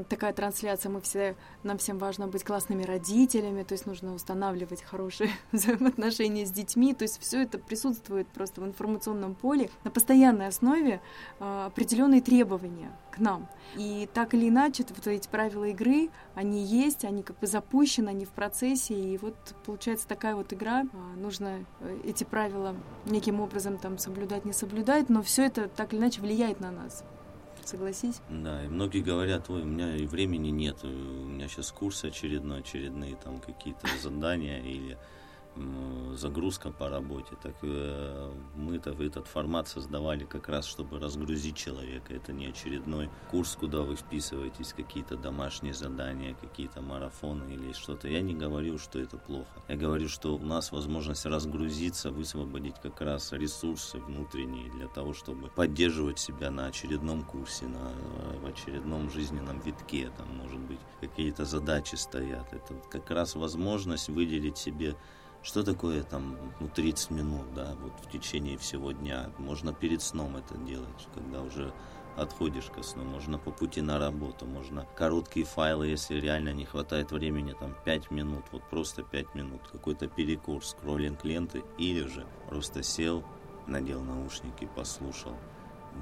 такая 0.09 0.33
трансляция, 0.43 0.91
мы 0.91 1.01
все, 1.01 1.37
нам 1.63 1.79
всем 1.79 1.99
важно 1.99 2.27
быть 2.27 2.43
классными 2.43 2.83
родителями, 2.83 3.63
то 3.63 3.75
есть 3.75 3.87
нужно 3.87 4.13
устанавливать 4.13 4.83
хорошие 4.83 5.31
взаимоотношения 5.53 6.45
с 6.45 6.51
детьми, 6.51 6.95
то 6.95 7.05
есть 7.05 7.21
все 7.21 7.45
это 7.45 7.61
присутствует 7.61 8.27
просто 8.27 8.61
в 8.61 8.67
информационном 8.67 9.37
поле 9.37 9.71
на 9.85 9.93
постоянной 9.93 10.49
основе 10.49 11.01
э, 11.39 11.65
определенные 11.67 12.21
требования 12.21 12.91
к 13.13 13.21
нам. 13.21 13.49
И 13.77 14.09
так 14.13 14.35
или 14.35 14.49
иначе, 14.49 14.85
вот 14.89 15.07
эти 15.07 15.29
правила 15.29 15.65
игры, 15.67 16.11
они 16.35 16.65
есть, 16.65 17.05
они 17.05 17.23
как 17.23 17.39
бы 17.39 17.47
запущены, 17.47 18.09
они 18.09 18.25
в 18.25 18.31
процессе, 18.31 18.95
и 18.95 19.19
вот 19.19 19.37
получается 19.65 20.09
такая 20.09 20.35
вот 20.35 20.53
игра. 20.53 20.83
А, 20.93 21.17
нужно 21.17 21.65
э, 21.79 22.01
эти 22.03 22.25
правила 22.25 22.75
неким 23.07 23.41
образом 23.41 23.79
там 23.79 23.97
соблюдать, 23.97 24.45
не 24.45 24.53
соблюдать, 24.53 25.09
но 25.09 25.23
все 25.23 25.47
это 25.47 25.69
так 25.69 25.93
или 25.93 26.01
иначе 26.01 26.21
влияет 26.21 26.59
на 26.59 26.73
нас. 26.73 27.05
Согласись? 27.65 28.21
Да, 28.29 28.65
и 28.65 28.69
многие 28.69 29.03
говорят, 29.03 29.49
ой, 29.49 29.63
у 29.63 29.67
меня 29.67 29.97
и 29.97 30.07
времени 30.07 30.49
нет, 30.49 30.83
у 30.85 30.89
меня 30.89 31.49
сейчас 31.49 31.71
курсы 31.73 32.07
очередной, 32.07 32.61
очередные 32.61 33.17
там 33.17 33.41
какие-то 33.41 33.87
задания 34.03 34.61
или 34.61 34.99
загрузка 36.17 36.71
по 36.71 36.89
работе. 36.89 37.37
Так 37.43 37.55
э, 37.63 38.33
мы-то 38.55 38.91
этот 38.91 39.27
формат 39.27 39.69
создавали 39.69 40.25
как 40.25 40.49
раз, 40.49 40.67
чтобы 40.67 40.99
разгрузить 40.99 41.57
человека. 41.57 42.15
Это 42.15 42.33
не 42.33 42.47
очередной 42.47 43.11
курс, 43.31 43.57
куда 43.57 43.83
вы 43.83 43.97
вписываетесь, 43.97 44.73
какие-то 44.73 45.17
домашние 45.17 45.75
задания, 45.75 46.35
какие-то 46.41 46.81
марафоны 46.81 47.53
или 47.53 47.73
что-то. 47.73 48.09
Я 48.09 48.23
не 48.23 48.35
говорю, 48.35 48.79
что 48.79 48.99
это 48.99 49.19
плохо. 49.19 49.63
Я 49.69 49.77
говорю, 49.77 50.09
что 50.09 50.37
у 50.37 50.39
нас 50.39 50.73
возможность 50.73 51.27
разгрузиться, 51.27 52.11
высвободить 52.11 52.77
как 52.83 53.01
раз 53.01 53.33
ресурсы 53.33 53.99
внутренние 53.99 54.71
для 54.71 54.89
того, 54.89 55.13
чтобы 55.13 55.49
поддерживать 55.49 56.19
себя 56.19 56.51
на 56.51 56.67
очередном 56.67 57.25
курсе, 57.25 57.67
на, 57.67 57.93
в 58.41 58.47
очередном 58.47 59.11
жизненном 59.11 59.61
витке. 59.61 60.11
Там, 60.17 60.29
может 60.37 60.61
быть, 60.61 60.81
какие-то 61.01 61.45
задачи 61.45 61.97
стоят. 61.97 62.53
Это 62.53 62.75
как 62.91 63.11
раз 63.11 63.35
возможность 63.35 64.09
выделить 64.09 64.57
себе 64.57 64.97
что 65.43 65.65
такое 65.65 66.03
там 66.05 66.37
ну, 66.61 66.69
30 66.69 67.11
минут, 67.11 67.53
да, 67.55 67.75
вот 67.83 67.93
в 68.03 68.11
течение 68.11 68.57
всего 68.59 68.93
дня? 68.93 69.31
Можно 69.39 69.73
перед 69.73 70.03
сном 70.03 70.37
это 70.37 70.57
делать, 70.59 71.09
когда 71.15 71.43
уже 71.43 71.73
отходишь 72.17 72.67
ко 72.67 72.83
сну, 72.83 73.05
можно 73.05 73.39
по 73.39 73.51
пути 73.51 73.81
на 73.81 73.99
работу, 73.99 74.47
можно 74.47 74.87
короткие 74.97 75.47
файлы, 75.47 75.89
если 75.89 76.21
реально 76.21 76.53
не 76.53 76.65
хватает 76.65 77.11
времени, 77.11 77.55
там 77.59 77.75
5 77.85 78.11
минут, 78.11 78.45
вот 78.53 78.63
просто 78.65 79.03
5 79.03 79.35
минут, 79.35 79.63
какой-то 79.71 80.09
перекур, 80.09 80.65
скроллинг 80.65 81.25
ленты, 81.25 81.65
или 81.79 82.07
же 82.07 82.27
просто 82.49 82.83
сел, 82.83 83.25
надел 83.67 84.03
наушники, 84.03 84.69
послушал, 84.77 85.37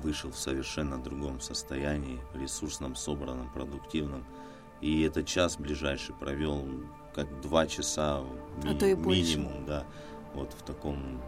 вышел 0.03 0.31
в 0.33 0.39
совершенно 0.39 0.99
другом 0.99 1.41
состоянии, 1.41 2.21
ресурсном, 2.35 2.97
собранном, 2.97 3.51
продуктивном, 3.53 4.25
и 4.81 5.03
этот 5.03 5.27
час 5.27 5.57
ближайший 5.57 6.15
провел 6.15 6.67
как 7.15 7.41
два 7.41 7.67
часа 7.67 8.23
ми- 8.65 8.71
а 8.71 8.75
то 8.75 8.87
и 8.87 8.95
минимум, 8.95 9.65
да, 9.67 9.85
вот 10.35 10.53
в 10.53 10.63
таком 10.63 11.21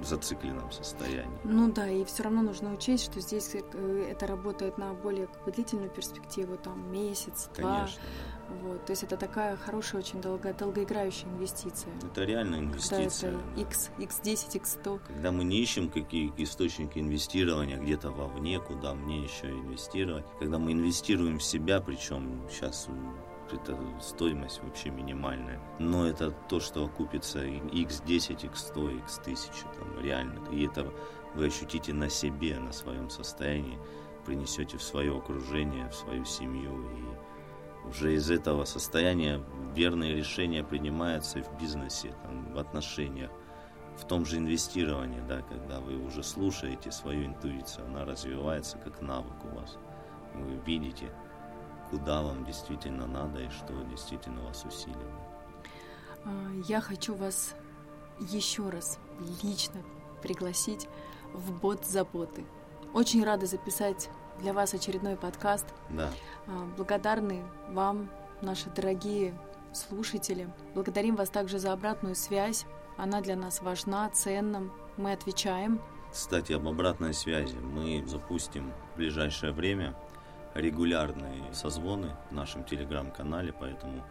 зацикленном 0.00 0.70
состоянии. 0.72 1.38
Ну 1.44 1.70
да, 1.72 1.88
и 1.88 2.04
все 2.04 2.24
равно 2.24 2.42
нужно 2.42 2.74
учесть, 2.74 3.04
что 3.04 3.20
здесь 3.20 3.54
э, 3.54 4.08
это 4.10 4.26
работает 4.26 4.78
на 4.78 4.94
более 4.94 5.28
длительную 5.46 5.90
перспективу, 5.90 6.56
там 6.56 6.90
месяц, 6.92 7.48
два. 7.56 7.76
Конечно, 7.76 8.02
да. 8.02 8.56
Вот, 8.62 8.84
то 8.84 8.92
есть 8.92 9.02
это 9.04 9.16
такая 9.16 9.56
хорошая, 9.56 10.02
очень 10.02 10.20
долго, 10.20 10.52
долгоиграющая 10.52 11.28
инвестиция. 11.28 11.92
Это 12.02 12.24
реально 12.24 12.56
инвестиция. 12.56 13.32
Когда 13.32 13.52
это 13.52 13.60
X, 13.60 13.90
X10, 13.98 14.60
X100. 14.60 15.00
Когда 15.06 15.32
мы 15.32 15.44
не 15.44 15.58
ищем 15.58 15.88
какие 15.88 16.32
источники 16.36 16.98
инвестирования 16.98 17.78
где-то 17.78 18.10
вовне, 18.10 18.60
куда 18.60 18.94
мне 18.94 19.22
еще 19.22 19.48
инвестировать. 19.48 20.24
Когда 20.38 20.58
мы 20.58 20.72
инвестируем 20.72 21.38
в 21.38 21.42
себя, 21.42 21.80
причем 21.80 22.42
сейчас 22.50 22.88
это 23.52 23.78
стоимость 24.00 24.62
вообще 24.62 24.90
минимальная. 24.90 25.60
Но 25.78 26.06
это 26.06 26.30
то, 26.48 26.60
что 26.60 26.84
окупится 26.84 27.44
x10, 27.44 28.50
x100, 28.50 29.04
x1000 29.04 29.76
там, 29.76 30.00
реально. 30.02 30.40
И 30.50 30.66
это 30.66 30.92
вы 31.34 31.46
ощутите 31.46 31.92
на 31.92 32.08
себе, 32.08 32.58
на 32.58 32.72
своем 32.72 33.10
состоянии, 33.10 33.78
принесете 34.24 34.76
в 34.76 34.82
свое 34.82 35.16
окружение, 35.16 35.88
в 35.88 35.94
свою 35.94 36.24
семью. 36.24 36.88
И 36.90 37.88
уже 37.88 38.14
из 38.14 38.30
этого 38.30 38.64
состояния 38.64 39.40
верные 39.74 40.14
решения 40.14 40.62
принимаются 40.62 41.40
и 41.40 41.42
в 41.42 41.58
бизнесе, 41.60 42.14
там, 42.22 42.52
в 42.52 42.58
отношениях 42.58 43.30
в 43.96 44.04
том 44.06 44.24
же 44.24 44.38
инвестировании, 44.38 45.20
да, 45.28 45.42
когда 45.42 45.80
вы 45.80 45.96
уже 45.96 46.22
слушаете 46.22 46.90
свою 46.90 47.26
интуицию, 47.26 47.86
она 47.86 48.04
развивается 48.04 48.78
как 48.78 49.00
навык 49.00 49.44
у 49.44 49.56
вас. 49.56 49.78
Вы 50.34 50.58
видите, 50.66 51.12
куда 51.92 52.22
вам 52.22 52.46
действительно 52.46 53.06
надо 53.06 53.40
и 53.40 53.50
что 53.50 53.74
действительно 53.84 54.42
вас 54.42 54.64
усиливает. 54.64 55.12
А, 56.24 56.30
я 56.66 56.80
хочу 56.80 57.14
вас 57.14 57.54
еще 58.18 58.70
раз 58.70 58.98
лично 59.42 59.82
пригласить 60.22 60.88
в 61.34 61.52
бот 61.52 61.84
заботы. 61.84 62.44
Очень 62.94 63.24
рада 63.24 63.44
записать 63.44 64.08
для 64.40 64.54
вас 64.54 64.72
очередной 64.72 65.16
подкаст. 65.16 65.66
Да. 65.90 66.10
А, 66.46 66.64
благодарны 66.78 67.44
вам, 67.68 68.08
наши 68.40 68.70
дорогие 68.70 69.38
слушатели. 69.74 70.48
Благодарим 70.74 71.14
вас 71.14 71.28
также 71.28 71.58
за 71.58 71.74
обратную 71.74 72.14
связь. 72.14 72.64
Она 72.96 73.20
для 73.20 73.36
нас 73.36 73.60
важна, 73.60 74.08
ценна. 74.08 74.70
Мы 74.96 75.12
отвечаем. 75.12 75.78
Кстати, 76.10 76.54
об 76.54 76.66
обратной 76.66 77.12
связи 77.12 77.56
мы 77.56 78.02
запустим 78.06 78.72
в 78.92 78.96
ближайшее 78.96 79.52
время 79.52 79.94
регулярные 80.54 81.52
созвоны 81.52 82.16
в 82.30 82.34
нашем 82.34 82.64
телеграм-канале, 82.64 83.52
поэтому 83.52 84.04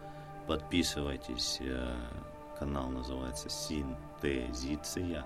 подписывайтесь. 0.46 1.58
Э, 1.60 1.94
канал 2.58 2.90
называется 2.90 3.48
Синтезиция. 3.48 5.24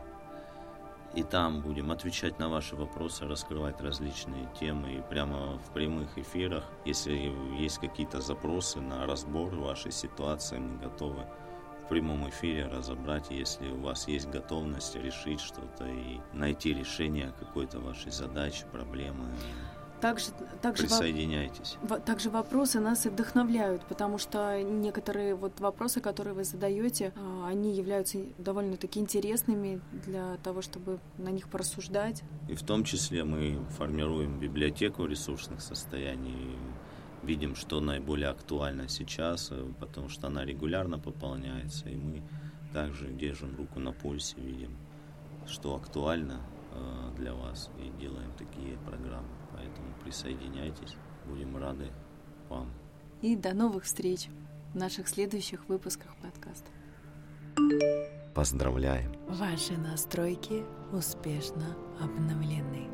И 1.15 1.23
там 1.23 1.61
будем 1.61 1.91
отвечать 1.91 2.39
на 2.39 2.49
ваши 2.49 2.77
вопросы, 2.77 3.27
раскрывать 3.27 3.81
различные 3.81 4.49
темы 4.59 4.95
и 4.95 5.03
прямо 5.03 5.59
в 5.59 5.71
прямых 5.73 6.19
эфирах. 6.19 6.65
Если 6.85 7.33
есть 7.59 7.79
какие-то 7.79 8.21
запросы 8.21 8.81
на 8.81 9.07
разбор 9.07 9.55
вашей 9.55 9.93
ситуации, 9.93 10.59
мы 10.59 10.79
готовы 10.79 11.27
в 11.85 11.89
прямом 11.89 12.29
эфире 12.29 12.67
разобрать, 12.67 13.31
если 13.31 13.71
у 13.71 13.81
вас 13.81 14.09
есть 14.09 14.29
готовность 14.29 14.97
решить 14.97 15.41
что-то 15.41 15.87
и 15.87 16.21
найти 16.33 16.75
решение 16.75 17.33
какой-то 17.39 17.81
вашей 17.81 18.11
задачи, 18.11 18.65
проблемы. 18.73 19.29
Также, 20.01 20.27
также 20.61 20.83
Присоединяйтесь. 20.85 21.77
Во, 21.83 21.99
также 21.99 22.29
вопросы 22.29 22.81
нас 22.81 23.07
и 23.07 23.09
вдохновляют, 23.09 23.83
потому 23.87 24.19
что 24.19 24.63
некоторые 24.63 25.35
вот 25.35 25.59
вопросы, 25.61 26.01
которые 26.01 26.35
вы 26.35 26.45
задаете, 26.45 27.13
а, 27.17 27.49
они 27.49 27.75
являются 27.75 28.19
довольно-таки 28.39 29.01
интересными 29.01 29.81
для 29.93 30.37
того, 30.43 30.61
чтобы 30.61 30.99
на 31.17 31.31
них 31.31 31.49
порассуждать. 31.49 32.23
И 32.49 32.55
в 32.55 32.63
том 32.63 32.85
числе 32.85 33.25
мы 33.25 33.65
формируем 33.71 34.39
библиотеку 34.39 35.07
ресурсных 35.07 35.63
состояний, 35.63 36.57
видим, 37.23 37.57
что 37.57 37.81
наиболее 37.81 38.29
актуально 38.29 38.89
сейчас, 38.89 39.49
э, 39.51 39.67
потому 39.81 40.09
что 40.09 40.27
она 40.27 40.45
регулярно 40.45 40.99
пополняется, 40.99 41.89
и 41.89 41.97
мы 41.97 42.23
также 42.73 43.09
держим 43.09 43.57
руку 43.57 43.81
на 43.81 43.93
пульсе, 43.93 44.37
видим, 44.39 44.77
что 45.47 45.75
актуально 45.75 46.41
э, 46.73 47.17
для 47.17 47.35
вас, 47.35 47.71
и 47.79 47.91
делаем 48.01 48.31
такие 48.37 48.77
программы. 48.87 49.29
Присоединяйтесь, 50.07 50.95
будем 51.27 51.57
рады 51.57 51.91
вам. 52.49 52.71
И 53.23 53.35
до 53.35 53.55
новых 53.55 53.83
встреч 53.83 54.29
в 54.73 54.77
наших 54.77 55.09
следующих 55.09 55.69
выпусках 55.69 56.15
подкаста. 56.23 56.71
Поздравляем! 58.33 59.13
Ваши 59.27 59.77
настройки 59.77 60.65
успешно 60.93 61.77
обновлены. 62.01 62.87